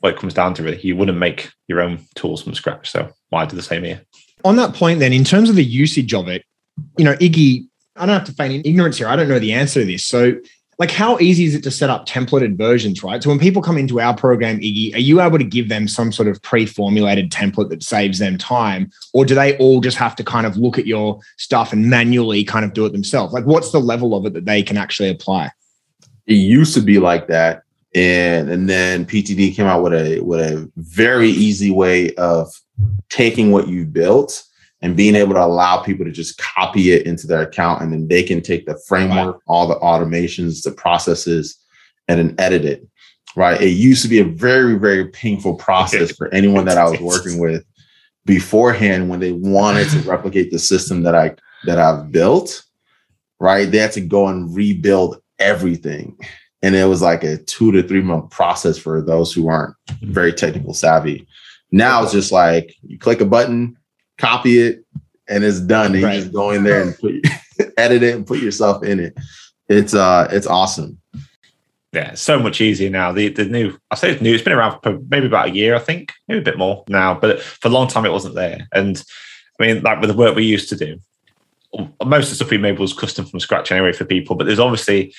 [0.00, 0.62] what it comes down to.
[0.62, 2.90] Really, you wouldn't make your own tools from scratch.
[2.90, 4.02] So why do the same here?
[4.44, 6.44] On that point, then, in terms of the usage of it,
[6.96, 9.08] you know, Iggy, I don't have to feign ignorance here.
[9.08, 10.04] I don't know the answer to this.
[10.04, 10.34] So,
[10.78, 13.20] like, how easy is it to set up templated versions, right?
[13.20, 16.12] So, when people come into our program, Iggy, are you able to give them some
[16.12, 18.90] sort of pre formulated template that saves them time?
[19.12, 22.44] Or do they all just have to kind of look at your stuff and manually
[22.44, 23.32] kind of do it themselves?
[23.32, 25.50] Like, what's the level of it that they can actually apply?
[26.26, 27.62] It used to be like that.
[27.94, 32.52] And, and then PTD came out with a with a very easy way of
[33.08, 34.44] taking what you built
[34.80, 38.06] and being able to allow people to just copy it into their account and then
[38.08, 39.42] they can take the framework, wow.
[39.46, 41.58] all the automations, the processes,
[42.06, 42.86] and then edit it.
[43.36, 43.60] Right.
[43.60, 47.38] It used to be a very, very painful process for anyone that I was working
[47.38, 47.64] with
[48.24, 52.64] beforehand when they wanted to replicate the system that I that I've built.
[53.40, 53.70] Right.
[53.70, 56.18] They had to go and rebuild everything.
[56.62, 60.32] And it was like a two to three month process for those who aren't very
[60.32, 61.26] technical savvy.
[61.70, 63.77] Now it's just like you click a button,
[64.18, 64.84] copy it,
[65.28, 65.94] and it's done.
[65.94, 66.16] And right.
[66.16, 67.14] you just go in there and put,
[67.76, 69.16] edit it and put yourself in it.
[69.68, 71.00] It's uh, it's awesome.
[71.92, 73.12] Yeah, so much easier now.
[73.12, 74.34] The the new, I say it's new.
[74.34, 77.14] It's been around for maybe about a year, I think, maybe a bit more now.
[77.14, 78.68] But for a long time, it wasn't there.
[78.72, 79.02] And
[79.58, 80.98] I mean, like with the work we used to do,
[82.04, 84.36] most of the stuff we made was custom from scratch anyway for people.
[84.36, 85.14] But there's obviously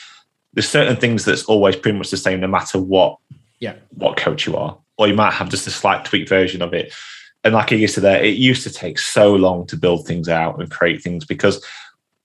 [0.53, 3.17] there's certain things that's always pretty much the same no matter what
[3.59, 6.73] yeah what coach you are, or you might have just a slight tweak version of
[6.73, 6.93] it
[7.43, 10.27] and like I used to there, it used to take so long to build things
[10.27, 11.63] out and create things because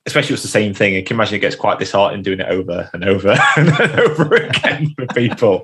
[0.06, 0.96] especially it's the same thing.
[0.96, 4.92] I can imagine it gets quite disheartening doing it over and over and over again
[4.96, 5.62] for people.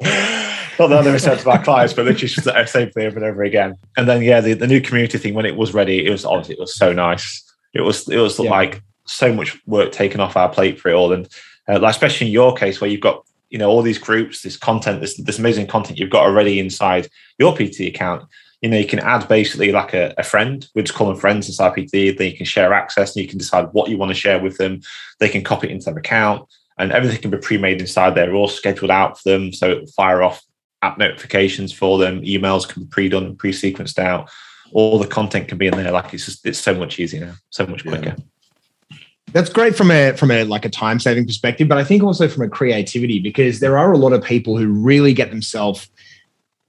[0.78, 3.16] Not that I've ever said to our clients, but literally just the same thing over
[3.16, 3.76] and over again.
[3.96, 6.54] And then yeah, the, the new community thing when it was ready, it was obviously
[6.54, 7.44] it was so nice.
[7.74, 8.50] It was it was yeah.
[8.50, 11.12] like so much work taken off our plate for it all.
[11.12, 11.28] And
[11.68, 14.56] uh, like especially in your case where you've got you know all these groups, this
[14.56, 18.24] content, this this amazing content you've got already inside your PT account
[18.60, 20.68] you know, you can add basically like a, a friend.
[20.74, 22.16] We just call them friends inside PTD.
[22.16, 24.58] Then you can share access and you can decide what you want to share with
[24.58, 24.80] them.
[25.18, 26.46] They can copy it into their account
[26.80, 29.52] and everything can be pre-made inside there, all scheduled out for them.
[29.52, 30.42] So it'll fire off
[30.82, 32.22] app notifications for them.
[32.22, 34.30] Emails can be pre-done, and pre-sequenced out.
[34.72, 35.92] All the content can be in there.
[35.92, 38.16] Like it's just it's so much easier now, so much quicker.
[38.16, 38.96] Yeah.
[39.32, 42.28] That's great from a from a like a time saving perspective, but I think also
[42.28, 45.88] from a creativity because there are a lot of people who really get themselves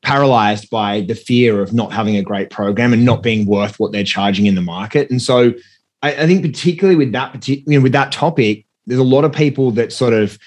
[0.04, 3.92] paralyzed by the fear of not having a great program and not being worth what
[3.92, 5.10] they're charging in the market.
[5.10, 5.54] And so
[6.02, 9.32] I, I think particularly with that you know, with that topic, there's a lot of
[9.32, 10.38] people that sort of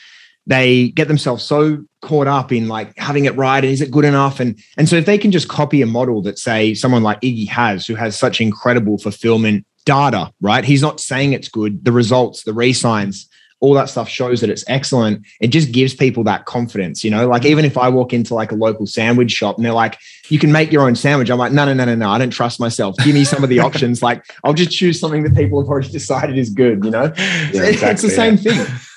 [0.47, 4.05] they get themselves so caught up in like having it right and is it good
[4.05, 4.41] enough?
[4.41, 7.49] And and so if they can just copy a model that say someone like iggy
[7.49, 10.65] has who has such incredible fulfillment data right?
[10.65, 11.85] He's not saying it's good.
[11.85, 13.29] The results the resigns
[13.65, 17.27] all that stuff shows that it's excellent it just gives people that confidence you know
[17.27, 19.99] like even if i walk into like a local sandwich shop and they're like
[20.29, 22.31] you can make your own sandwich i'm like no no no no no i don't
[22.31, 25.61] trust myself give me some of the options like i'll just choose something that people
[25.61, 28.65] have already decided is good you know yeah, exactly, it's the same yeah.
[28.65, 28.77] thing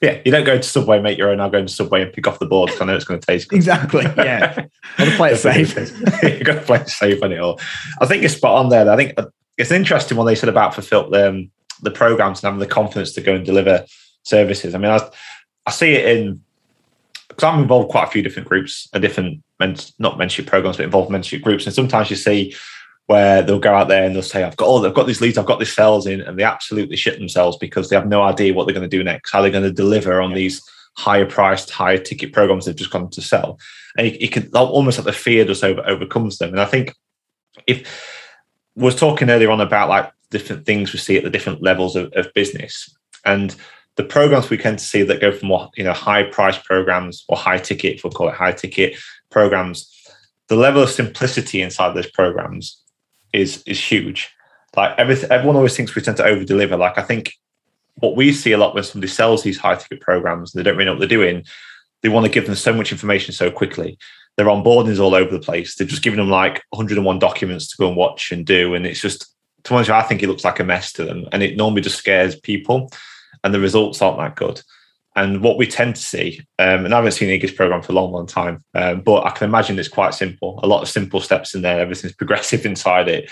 [0.00, 1.40] yeah, you don't go to Subway, make your own.
[1.40, 3.26] I'll go to Subway and pick off the board because I know it's going to
[3.26, 3.56] taste good.
[3.56, 4.04] Exactly.
[4.16, 4.66] Yeah.
[4.96, 5.76] Got to play it safe.
[6.22, 7.60] you got to play it safe on it all.
[8.00, 8.88] I think it's spot on there.
[8.88, 9.18] I think
[9.56, 11.50] it's an interesting one they said about fulfill um,
[11.82, 13.84] the programs and having the confidence to go and deliver
[14.22, 14.74] services.
[14.74, 15.08] I mean, I,
[15.66, 16.42] I see it in
[17.28, 20.84] because I'm involved quite a few different groups and different men, not mentorship programs, but
[20.84, 21.66] involved mentorship groups.
[21.66, 22.54] And sometimes you see
[23.06, 25.38] where they'll go out there and they'll say, I've got all, I've got these leads,
[25.38, 28.52] I've got these sales in, and they absolutely shit themselves because they have no idea
[28.52, 30.62] what they're going to do next, how they're going to deliver on these
[30.96, 33.58] higher priced, higher ticket programs they've just gone to sell.
[33.96, 36.50] And you, you can almost like the fear just over, overcomes them.
[36.50, 36.94] And I think
[37.66, 37.88] if
[38.74, 42.12] was talking earlier on about like different things we see at the different levels of,
[42.14, 43.56] of business and
[43.98, 47.24] the programs we tend to see that go from what you know high price programs
[47.28, 48.96] or high ticket, if we we'll call it high ticket
[49.28, 49.92] programs,
[50.46, 52.80] the level of simplicity inside those programs
[53.32, 54.30] is is huge.
[54.76, 56.76] Like everyone always thinks we tend to over deliver.
[56.76, 57.32] Like I think
[57.96, 60.76] what we see a lot when somebody sells these high ticket programs, and they don't
[60.76, 61.44] really know what they're doing.
[62.02, 63.98] They want to give them so much information so quickly.
[64.36, 65.74] Their onboarding is all over the place.
[65.74, 69.00] They're just giving them like 101 documents to go and watch and do, and it's
[69.00, 69.26] just
[69.68, 71.98] to honest, I think it looks like a mess to them, and it normally just
[71.98, 72.90] scares people,
[73.44, 74.60] and the results aren't that good.
[75.16, 77.92] And what we tend to see, um, and I haven't seen the Iggy's program for
[77.92, 80.60] a long, long time, um, but I can imagine it's quite simple.
[80.62, 81.80] A lot of simple steps in there.
[81.80, 83.30] Everything's progressive inside it.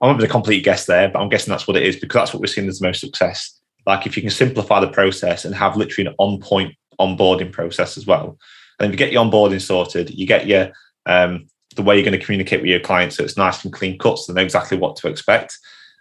[0.00, 2.34] I'm not a complete guess there, but I'm guessing that's what it is because that's
[2.34, 3.56] what we're seeing as the most success.
[3.86, 8.06] Like if you can simplify the process and have literally an on-point onboarding process as
[8.06, 8.36] well,
[8.78, 10.72] and if you get your onboarding sorted, you get your
[11.06, 13.96] um, the way you're going to communicate with your clients so it's nice and clean
[13.98, 15.56] cuts, so they know exactly what to expect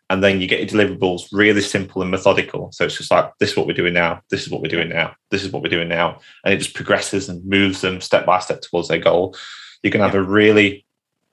[0.10, 2.72] and then you get your deliverables really simple and methodical.
[2.72, 4.90] So it's just like this is what we're doing now, this is what we're doing
[4.90, 8.26] now, this is what we're doing now, and it just progresses and moves them step
[8.26, 9.36] by step towards their goal.
[9.84, 10.86] You can have a really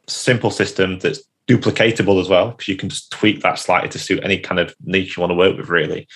[0.07, 4.21] simple system that's duplicatable as well because you can just tweak that slightly to suit
[4.23, 6.09] any kind of niche you want to work with, really,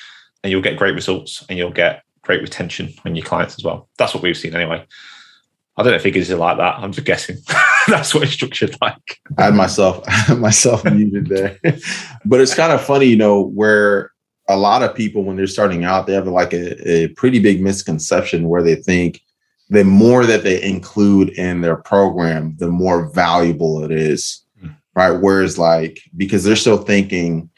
[0.42, 3.88] and you'll get great results and you'll get great retention on your clients as well.
[3.98, 4.84] That's what we've seen anyway.
[5.76, 6.78] I don't know if figures are like that.
[6.78, 7.38] I'm just guessing.
[7.88, 9.20] That's what it's structured like.
[9.36, 10.04] I had myself
[10.36, 11.58] myself muted there,
[12.24, 14.12] but it's kind of funny, you know, where
[14.48, 17.60] a lot of people when they're starting out, they have like a, a pretty big
[17.60, 19.20] misconception where they think
[19.70, 24.74] the more that they include in their program, the more valuable it is, mm.
[24.94, 25.10] right?
[25.10, 27.50] Whereas, like, because they're still thinking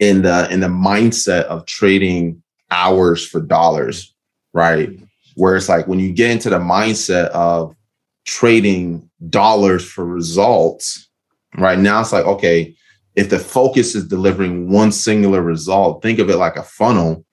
[0.00, 4.14] in the in the mindset of trading hours for dollars,
[4.52, 4.90] right?
[5.36, 7.76] where it's like when you get into the mindset of
[8.26, 11.08] trading dollars for results,
[11.56, 12.74] right now it's like, okay,
[13.14, 17.24] if the focus is delivering one singular result, think of it like a funnel,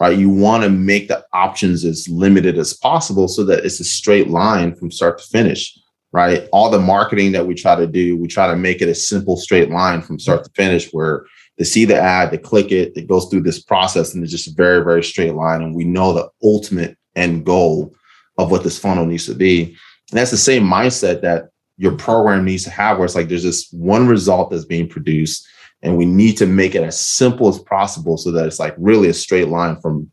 [0.00, 0.18] right?
[0.18, 4.28] You want to make the options as limited as possible so that it's a straight
[4.28, 5.78] line from start to finish,
[6.12, 6.48] right?
[6.52, 9.36] All the marketing that we try to do, we try to make it a simple
[9.36, 11.24] straight line from start to finish where
[11.56, 14.48] they see the ad, they click it, it goes through this process and it's just
[14.48, 15.62] a very, very straight line.
[15.62, 17.94] And we know the ultimate end goal
[18.38, 19.76] of what this funnel needs to be.
[20.10, 23.42] And that's the same mindset that your program needs to have, where it's like there's
[23.42, 25.46] this one result that's being produced,
[25.82, 29.08] and we need to make it as simple as possible so that it's like really
[29.08, 30.10] a straight line from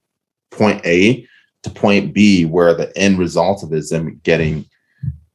[0.51, 1.27] point A
[1.63, 4.65] to point B, where the end result of it is them getting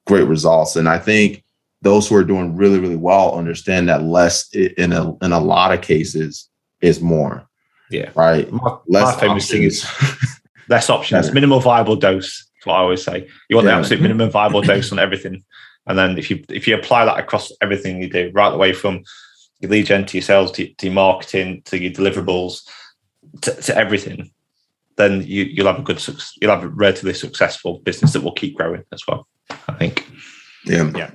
[0.06, 0.76] great results.
[0.76, 1.44] And I think
[1.82, 5.72] those who are doing really, really well understand that less in a in a lot
[5.72, 6.48] of cases
[6.80, 7.46] is more.
[7.90, 8.10] Yeah.
[8.14, 8.50] Right.
[8.52, 9.84] My, less my famous thing is
[10.68, 12.46] less options, minimal viable dose.
[12.60, 13.26] That's what I always say.
[13.48, 13.72] You want yeah.
[13.72, 15.42] the absolute minimum viable dose on everything,
[15.86, 18.74] and then if you if you apply that across everything you do, right the way
[18.74, 19.02] from
[19.60, 22.68] your lead gen to your sales to, to your marketing to your deliverables
[23.42, 24.30] to, to everything,
[24.96, 26.04] then you, you'll have a good
[26.40, 29.26] you'll have a relatively successful business that will keep growing as well.
[29.68, 30.06] I think.
[30.66, 30.90] Yeah.
[30.94, 31.10] Yeah.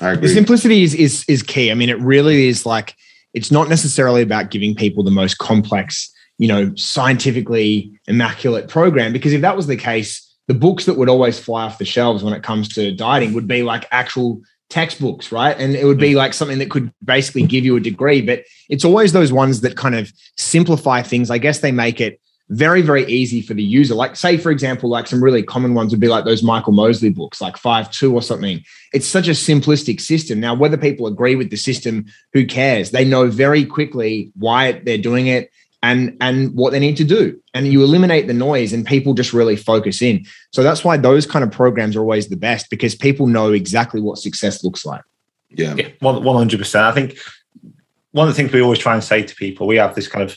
[0.00, 0.28] I agree.
[0.28, 1.72] The simplicity is is is key.
[1.72, 2.94] I mean, it really is like
[3.32, 9.12] it's not necessarily about giving people the most complex you know, scientifically immaculate program.
[9.12, 12.22] Because if that was the case, the books that would always fly off the shelves
[12.22, 15.56] when it comes to dieting would be like actual textbooks, right?
[15.58, 18.84] And it would be like something that could basically give you a degree, but it's
[18.84, 21.30] always those ones that kind of simplify things.
[21.30, 22.20] I guess they make it
[22.50, 23.94] very, very easy for the user.
[23.94, 27.08] Like, say, for example, like some really common ones would be like those Michael Mosley
[27.08, 28.62] books, like 5 2 or something.
[28.92, 30.40] It's such a simplistic system.
[30.40, 32.90] Now, whether people agree with the system, who cares?
[32.90, 35.50] They know very quickly why they're doing it
[35.84, 37.38] and and what they need to do.
[37.52, 40.24] And you eliminate the noise and people just really focus in.
[40.50, 44.00] So that's why those kind of programs are always the best because people know exactly
[44.00, 45.02] what success looks like.
[45.56, 47.16] Yeah, yeah 100% i think
[48.10, 50.28] one of the things we always try and say to people we have this kind
[50.28, 50.36] of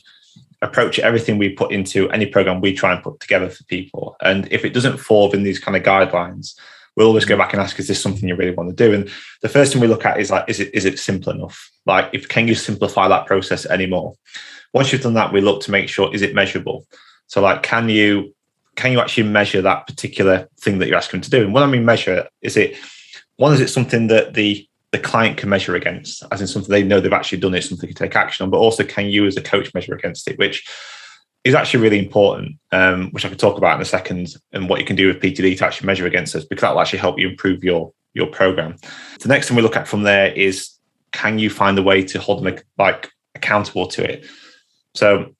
[0.61, 4.15] approach to everything we put into any program we try and put together for people.
[4.21, 6.55] And if it doesn't fall within these kind of guidelines
[6.97, 9.09] we'll always go back and ask is this something you really want to do and
[9.41, 12.09] the first thing we look at is like is it is it simple enough like
[12.11, 14.13] if can you simplify that process anymore
[14.73, 16.85] once you've done that, we look to make sure is it measurable.
[17.27, 18.33] So like, can you
[18.75, 21.43] can you actually measure that particular thing that you're asking to do?
[21.43, 22.77] And what I mean measure is it
[23.37, 26.83] one is it something that the the client can measure against, as in something they
[26.83, 29.35] know they've actually done it, something can take action on, but also can you as
[29.35, 30.65] a coach measure against it, which
[31.47, 34.79] is actually really important, um, which I could talk about in a second, and what
[34.81, 37.17] you can do with PTD to actually measure against us, because that will actually help
[37.17, 38.75] you improve your your program.
[39.21, 40.71] The next thing we look at from there is
[41.13, 44.25] can you find a way to hold them like accountable to it?
[44.93, 45.33] So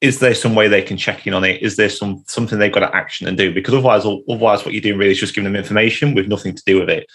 [0.00, 1.60] is there some way they can check in on it?
[1.62, 3.52] Is there some something they've got to action and do?
[3.52, 6.62] Because otherwise, otherwise, what you're doing really is just giving them information with nothing to
[6.64, 7.06] do with it.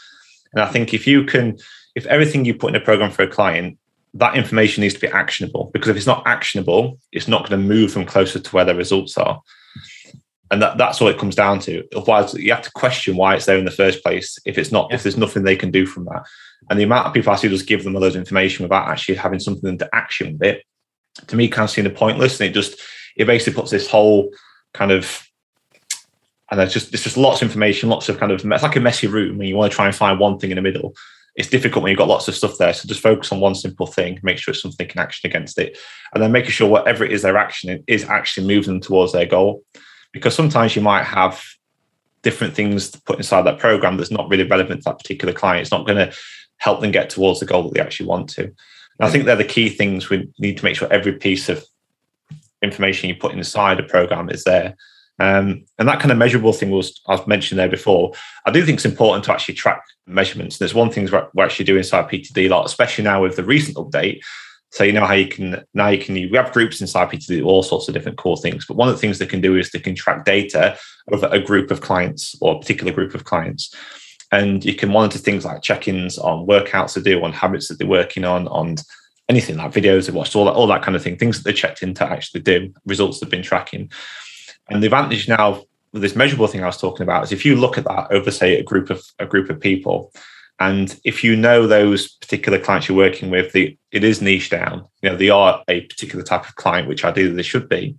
[0.54, 1.58] And I think if you can,
[1.96, 3.80] if everything you put in a program for a client,
[4.14, 5.70] that information needs to be actionable.
[5.74, 8.76] Because if it's not actionable, it's not going to move them closer to where the
[8.76, 9.42] results are.
[10.50, 11.88] And that, that's all it comes down to.
[11.96, 14.38] Otherwise, you have to question why it's there in the first place.
[14.46, 14.96] If it's not, yeah.
[14.96, 16.24] if there's nothing they can do from that,
[16.70, 19.16] and the amount of people I see just give them all those information without actually
[19.16, 20.64] having something to action with it,
[21.28, 22.40] to me kind of seemed pointless.
[22.40, 22.82] And it just
[23.16, 24.32] it basically puts this whole
[24.74, 25.26] kind of
[26.50, 28.82] and there's just there's just lots of information, lots of kind of it's like a
[28.82, 30.94] messy room when you want to try and find one thing in the middle.
[31.36, 32.74] It's difficult when you've got lots of stuff there.
[32.74, 35.78] So just focus on one simple thing, make sure it's something can action against it,
[36.14, 39.26] and then making sure whatever it is they're actioning is actually moving them towards their
[39.26, 39.64] goal.
[40.12, 41.42] Because sometimes you might have
[42.22, 45.62] different things put inside that program that's not really relevant to that particular client.
[45.62, 46.16] It's not going to
[46.58, 48.44] help them get towards the goal that they actually want to.
[48.44, 48.56] And
[49.00, 51.66] I think they're the key things we need to make sure every piece of
[52.62, 54.76] information you put inside a program is there.
[55.20, 58.14] Um, and that kind of measurable thing was I've mentioned there before.
[58.46, 60.58] I do think it's important to actually track measurements.
[60.58, 64.22] There's one thing we're actually doing inside PTD, lot, especially now with the recent update.
[64.72, 67.62] So you know how you can now you can we have groups inside PTD, all
[67.62, 68.66] sorts of different cool things.
[68.66, 70.78] But one of the things they can do is they can track data
[71.12, 73.76] of a group of clients or a particular group of clients
[74.32, 77.88] and you can monitor things like check-ins on workouts they do, on habits that they're
[77.88, 78.76] working on, on
[79.28, 81.54] anything like videos they watched, all that, all that kind of thing, things that they
[81.54, 83.92] checked in to actually do, results they've been tracking.
[84.70, 87.56] And the advantage now with this measurable thing I was talking about is if you
[87.56, 90.12] look at that over, say, a group of a group of people,
[90.60, 94.86] and if you know those particular clients you're working with, the, it is niche down.
[95.02, 97.98] You know, they are a particular type of client, which ideally they should be.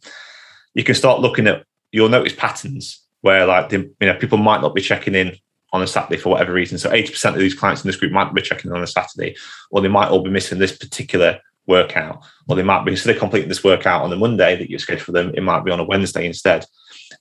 [0.75, 1.65] You can start looking at.
[1.91, 5.37] You'll notice patterns where, like, the, you know, people might not be checking in
[5.73, 6.79] on a Saturday for whatever reason.
[6.79, 9.37] So 80% of these clients in this group might be checking in on a Saturday,
[9.71, 13.19] or they might all be missing this particular workout, or they might be, so they're
[13.19, 15.81] completing this workout on the Monday that you schedule for them, it might be on
[15.81, 16.67] a Wednesday instead.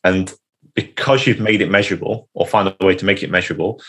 [0.04, 0.34] And
[0.74, 3.82] because you've made it measurable or find a way to make it measurable,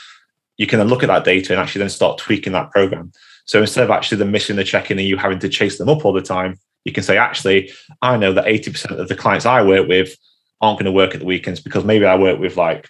[0.57, 3.13] you can then look at that data and actually then start tweaking that program.
[3.45, 6.05] So instead of actually them missing the check-in and you having to chase them up
[6.05, 9.63] all the time, you can say, actually, I know that 80% of the clients I
[9.63, 10.17] work with
[10.61, 12.89] aren't going to work at the weekends because maybe I work with like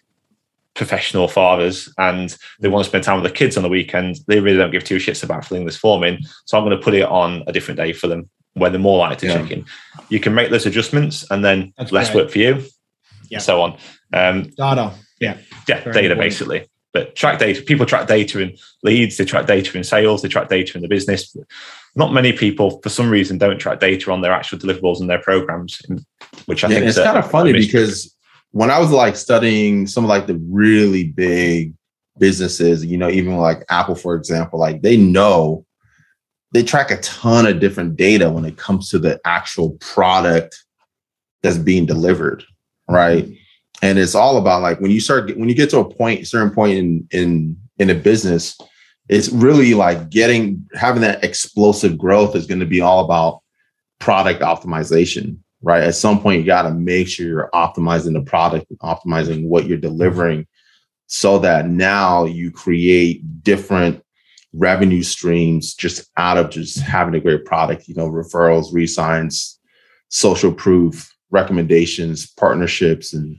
[0.75, 4.41] professional fathers and they want to spend time with the kids on the weekend, they
[4.41, 6.19] really don't give two shits about filling this form in.
[6.47, 8.99] So I'm going to put it on a different day for them where they're more
[8.99, 9.43] likely to yeah.
[9.43, 9.67] check in.
[10.09, 12.25] You can make those adjustments and then That's less great.
[12.25, 12.65] work for you,
[13.31, 13.39] yeah.
[13.39, 13.77] so on.
[14.13, 14.93] Um, data.
[15.21, 15.39] Yeah.
[15.69, 16.19] Yeah, Very data important.
[16.21, 16.69] basically.
[16.93, 20.49] But track data, people track data in leads, they track data in sales, they track
[20.49, 21.35] data in the business.
[21.97, 25.21] Not many people, for some reason, don't track data on their actual deliverables and their
[25.21, 25.81] programs,
[26.45, 28.15] which I yeah, think it's kind of funny because
[28.53, 31.75] when I was like studying some of like the really big
[32.19, 35.67] businesses, you know, even like Apple, for example, like they know
[36.53, 40.65] they track a ton of different data when it comes to the actual product
[41.43, 42.45] that's being delivered,
[42.89, 43.27] right?
[43.81, 46.55] And it's all about like when you start when you get to a point, certain
[46.55, 48.57] point in in in a business,
[49.09, 53.41] it's really like getting having that explosive growth is going to be all about
[53.99, 55.83] product optimization right?
[55.83, 59.67] At some point, you got to make sure you're optimizing the product, and optimizing what
[59.67, 60.47] you're delivering
[61.07, 64.03] so that now you create different
[64.53, 69.59] revenue streams just out of just having a great product, you know, referrals, resigns,
[70.09, 73.37] social proof, recommendations, partnerships, and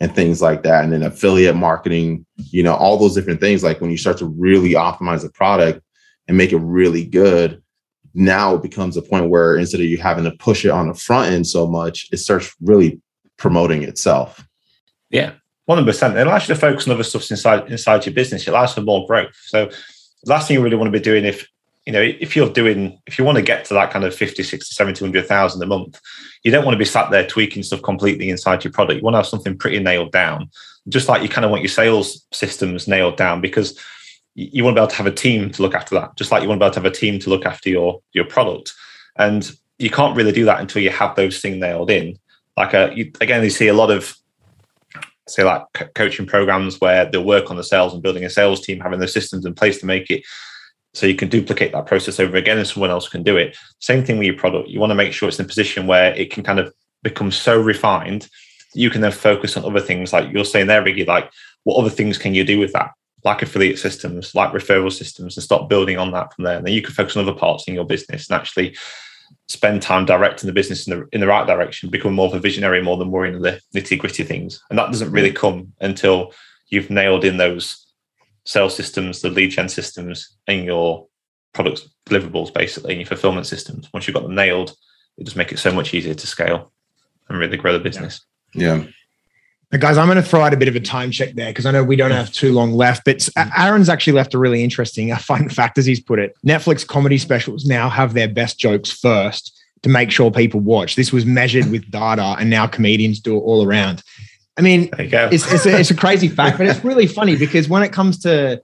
[0.00, 0.82] and things like that.
[0.82, 3.62] And then affiliate marketing, you know, all those different things.
[3.62, 5.82] Like when you start to really optimize the product
[6.26, 7.62] and make it really good,
[8.14, 10.94] now it becomes a point where instead of you having to push it on the
[10.94, 13.00] front end so much, it starts really
[13.36, 14.46] promoting itself.
[15.10, 15.32] Yeah,
[15.66, 16.16] one hundred percent.
[16.16, 18.46] It allows you to focus on other stuff inside inside your business.
[18.46, 19.34] It allows for more growth.
[19.46, 19.70] So
[20.22, 21.46] the last thing you really want to be doing if
[21.86, 24.42] you know if you're doing if you want to get to that kind of 50
[24.42, 26.00] 60 70 100,000 a month
[26.44, 29.14] you don't want to be sat there tweaking stuff completely inside your product you want
[29.14, 30.50] to have something pretty nailed down
[30.88, 33.78] just like you kind of want your sales systems nailed down because
[34.34, 36.42] you want to be able to have a team to look after that just like
[36.42, 38.72] you want to be able to have a team to look after your your product
[39.16, 42.16] and you can't really do that until you have those things nailed in
[42.56, 44.16] like a, uh, you, again you see a lot of
[45.30, 45.64] say like
[45.94, 49.12] coaching programs where they'll work on the sales and building a sales team, having those
[49.12, 50.22] systems in place to make it
[50.92, 53.56] so you can duplicate that process over again and someone else can do it.
[53.78, 54.68] Same thing with your product.
[54.68, 56.72] You want to make sure it's in a position where it can kind of
[57.02, 58.28] become so refined
[58.72, 61.30] you can then focus on other things like you're saying there, Iggy, like
[61.64, 62.90] what other things can you do with that?
[63.24, 66.56] Like affiliate systems, like referral systems, and start building on that from there.
[66.56, 68.76] And then you can focus on other parts in your business and actually
[69.48, 72.38] spend time directing the business in the in the right direction, become more of a
[72.38, 74.62] visionary more than worrying about the nitty gritty things.
[74.70, 75.36] And that doesn't really mm.
[75.36, 76.32] come until
[76.68, 77.86] you've nailed in those
[78.44, 81.06] sales systems, the lead gen systems, and your
[81.52, 83.88] product deliverables, basically, and your fulfillment systems.
[83.92, 84.74] Once you've got them nailed,
[85.18, 86.72] it just makes it so much easier to scale
[87.28, 88.24] and really grow the business.
[88.54, 88.84] Yeah.
[89.72, 91.64] Now, guys, I'm going to throw out a bit of a time check there because
[91.64, 93.04] I know we don't have too long left.
[93.04, 96.36] But Aaron's actually left a really interesting, a fun fact, as he's put it.
[96.44, 100.96] Netflix comedy specials now have their best jokes first to make sure people watch.
[100.96, 104.02] This was measured with data, and now comedians do it all around.
[104.58, 107.82] I mean, it's, it's, a, it's a crazy fact, but it's really funny because when
[107.82, 108.62] it comes to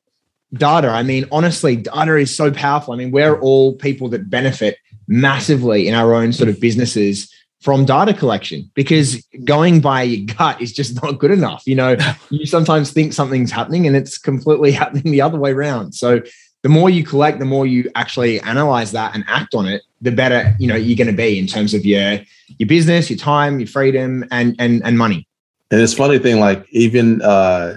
[0.52, 2.92] data, I mean, honestly, data is so powerful.
[2.92, 4.76] I mean, we're all people that benefit
[5.06, 10.60] massively in our own sort of businesses from data collection because going by your gut
[10.60, 11.62] is just not good enough.
[11.66, 11.96] You know,
[12.30, 15.92] you sometimes think something's happening and it's completely happening the other way around.
[15.92, 16.20] So
[16.62, 20.10] the more you collect, the more you actually analyze that and act on it, the
[20.10, 22.20] better, you know, you're going to be in terms of your
[22.58, 25.28] your business, your time, your freedom and and and money.
[25.70, 27.76] And it's funny thing like even uh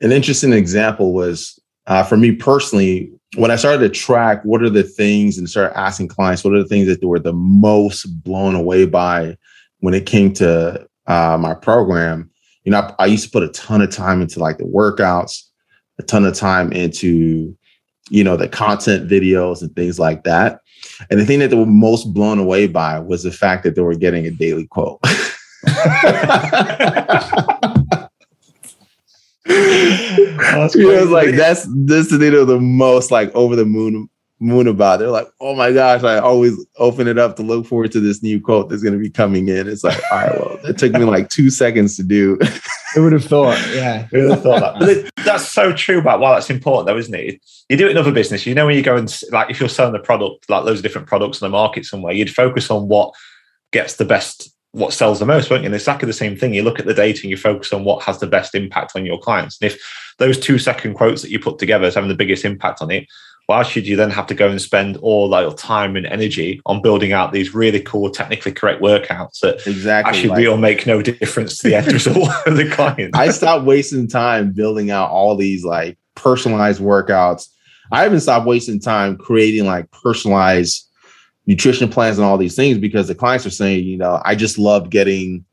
[0.00, 4.70] an interesting example was uh, for me personally when I started to track what are
[4.70, 8.06] the things and start asking clients what are the things that they were the most
[8.24, 9.36] blown away by
[9.80, 12.30] when it came to uh, my program,
[12.64, 15.42] you know, I, I, used to put a ton of time into like the workouts,
[15.98, 17.56] a ton of time into,
[18.10, 20.60] you know, the content videos and things like that.
[21.10, 23.82] And the thing that they were most blown away by was the fact that they
[23.82, 25.00] were getting a daily quote.
[29.50, 34.08] that's you know, like that's this they know the most like over the moon
[34.40, 34.98] moon about.
[34.98, 38.22] They're like, oh my gosh, I always open it up to look forward to this
[38.22, 39.68] new quote that's going to be coming in.
[39.68, 42.38] It's like, all right, well, it took me like two seconds to do.
[42.94, 43.58] Who would have thought?
[43.72, 44.80] Yeah, who would have thought that?
[44.80, 47.40] But it, that's so true about why that's important, though, isn't it?
[47.68, 48.46] You do it in other business.
[48.46, 50.82] You know, when you go and like, if you're selling the product, like loads of
[50.82, 53.14] different products in the market somewhere, you'd focus on what
[53.72, 55.66] gets the best what sells the most, won't you?
[55.66, 56.54] And it's exactly the same thing.
[56.54, 59.04] You look at the data and you focus on what has the best impact on
[59.04, 59.58] your clients.
[59.60, 62.80] And if those two second quotes that you put together is having the biggest impact
[62.80, 63.06] on it,
[63.46, 66.80] why should you then have to go and spend all that time and energy on
[66.80, 71.02] building out these really cool, technically correct workouts that exactly actually like, will make no
[71.02, 73.16] difference to the end result of the client?
[73.16, 77.48] I stopped wasting time building out all these like personalized workouts.
[77.90, 80.88] I haven't stopped wasting time creating like personalized
[81.50, 84.56] nutrition plans and all these things because the clients are saying, you know, I just
[84.56, 85.44] love getting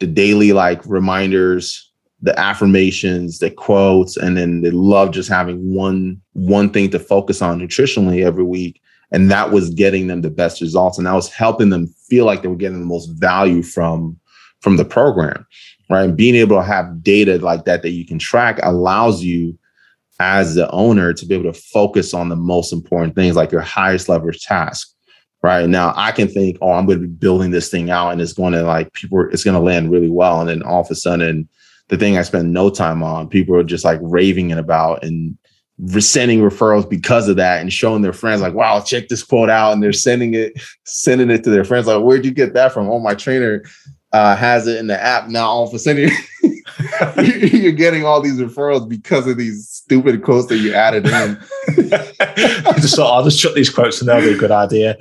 [0.00, 1.90] the daily like reminders,
[2.20, 7.40] the affirmations, the quotes, and then they love just having one one thing to focus
[7.40, 8.82] on nutritionally every week.
[9.12, 10.98] And that was getting them the best results.
[10.98, 14.20] And that was helping them feel like they were getting the most value from
[14.60, 15.46] from the program.
[15.88, 16.02] Right.
[16.02, 19.58] And being able to have data like that that you can track allows you
[20.20, 23.62] as the owner to be able to focus on the most important things like your
[23.62, 24.92] highest leverage task
[25.42, 25.68] right?
[25.68, 28.32] Now i can think oh i'm going to be building this thing out and it's
[28.32, 30.40] going to like people it's going to land really well.
[30.40, 31.48] And then all of a sudden
[31.88, 35.36] the thing i spend no time on people are just like raving it about and
[35.98, 39.72] sending referrals because of that and showing their friends like wow check this quote out.
[39.72, 42.88] And they're sending it sending it to their friends like where'd you get that from?
[42.88, 43.62] Oh my trainer
[44.12, 45.28] uh, has it in the app.
[45.28, 46.10] Now all of a sudden
[47.52, 51.12] you're getting all these referrals because of these stupid quotes that you added in.
[51.70, 54.96] I just thought, I'll just chuck these quotes and that'll be a good idea.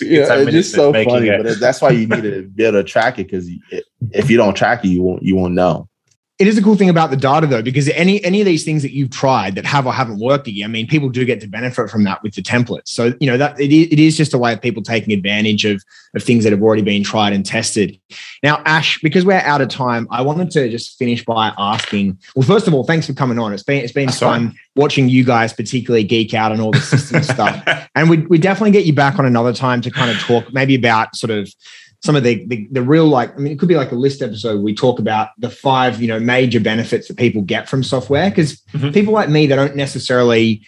[0.00, 1.42] yeah, it's just so funny, it.
[1.42, 3.50] but that's why you need to be able to track it because
[4.12, 5.88] if you don't track it, you won't you won't know.
[6.40, 8.80] It is a cool thing about the data though, because any any of these things
[8.80, 11.46] that you've tried that have or haven't worked again, I mean, people do get to
[11.46, 12.88] benefit from that with the templates.
[12.88, 15.66] So you know that it is, it is just a way of people taking advantage
[15.66, 15.84] of
[16.14, 18.00] of things that have already been tried and tested.
[18.42, 22.18] Now, Ash, because we're out of time, I wanted to just finish by asking.
[22.34, 23.52] Well, first of all, thanks for coming on.
[23.52, 24.56] It's been it's been That's fun right.
[24.76, 27.62] watching you guys, particularly geek out on all the system stuff,
[27.94, 30.74] and we we definitely get you back on another time to kind of talk maybe
[30.74, 31.52] about sort of
[32.02, 34.22] some of the, the, the real like I mean it could be like a list
[34.22, 38.30] episode we talk about the five you know major benefits that people get from software
[38.30, 38.90] because mm-hmm.
[38.90, 40.62] people like me they don't necessarily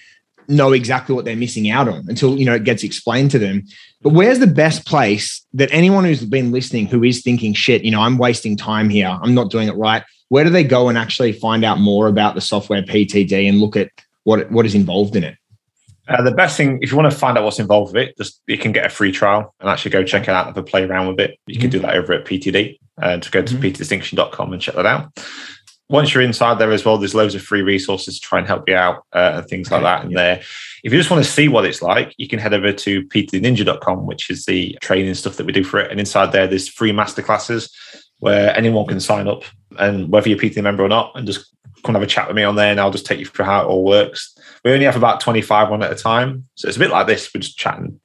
[0.48, 3.64] know exactly what they're missing out on until you know it gets explained to them.
[4.02, 7.90] But where's the best place that anyone who's been listening who is thinking shit you
[7.90, 9.18] know I'm wasting time here.
[9.22, 10.02] I'm not doing it right.
[10.28, 13.76] Where do they go and actually find out more about the software PTD and look
[13.76, 13.90] at
[14.24, 15.36] what what is involved in it
[16.08, 18.40] uh, the best thing, if you want to find out what's involved with it, just
[18.46, 20.66] you can get a free trial and actually go check it out and have a
[20.66, 21.38] play around with it.
[21.46, 21.60] You mm-hmm.
[21.62, 23.64] can do that over at PTD and uh, go to mm-hmm.
[23.64, 25.12] ptdistinction.com and check that out.
[25.88, 28.66] Once you're inside there as well, there's loads of free resources to try and help
[28.66, 30.40] you out uh, and things like that in there.
[30.82, 34.06] If you just want to see what it's like, you can head over to ptdninja.com,
[34.06, 35.90] which is the training stuff that we do for it.
[35.90, 37.70] And inside there, there's free masterclasses
[38.20, 39.42] where anyone can sign up
[39.78, 42.36] and whether you're a PT member or not, and just come have a chat with
[42.36, 44.34] me on there and I'll just take you through how it all works.
[44.64, 46.46] We only have about 25 one at a time.
[46.54, 47.30] So it's a bit like this.
[47.34, 48.00] We're just chatting,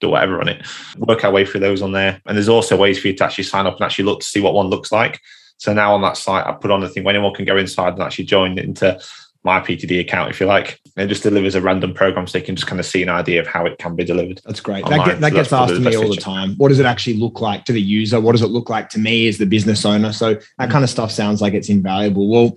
[0.00, 0.66] do whatever on it,
[0.98, 2.20] work our way through those on there.
[2.26, 4.40] And there's also ways for you to actually sign up and actually look to see
[4.40, 5.20] what one looks like.
[5.58, 7.94] So now on that site, I put on the thing where anyone can go inside
[7.94, 9.00] and actually join into
[9.46, 10.80] my PTD account, if you like.
[10.96, 13.40] It just delivers a random program so they can just kind of see an idea
[13.40, 14.42] of how it can be delivered.
[14.44, 14.84] That's great.
[14.86, 16.56] That, get, that so gets asked to me all the time.
[16.56, 18.20] What does it actually look like to the user?
[18.20, 20.12] What does it look like to me as the business owner?
[20.12, 20.70] So that mm.
[20.70, 22.28] kind of stuff sounds like it's invaluable.
[22.28, 22.56] Well,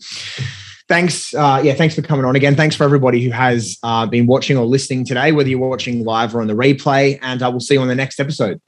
[0.90, 1.34] thanks.
[1.34, 2.56] Uh, yeah, thanks for coming on again.
[2.56, 6.36] Thanks for everybody who has uh, been watching or listening today, whether you're watching live
[6.36, 7.18] or on the replay.
[7.22, 8.60] And I uh, will see you on the next episode.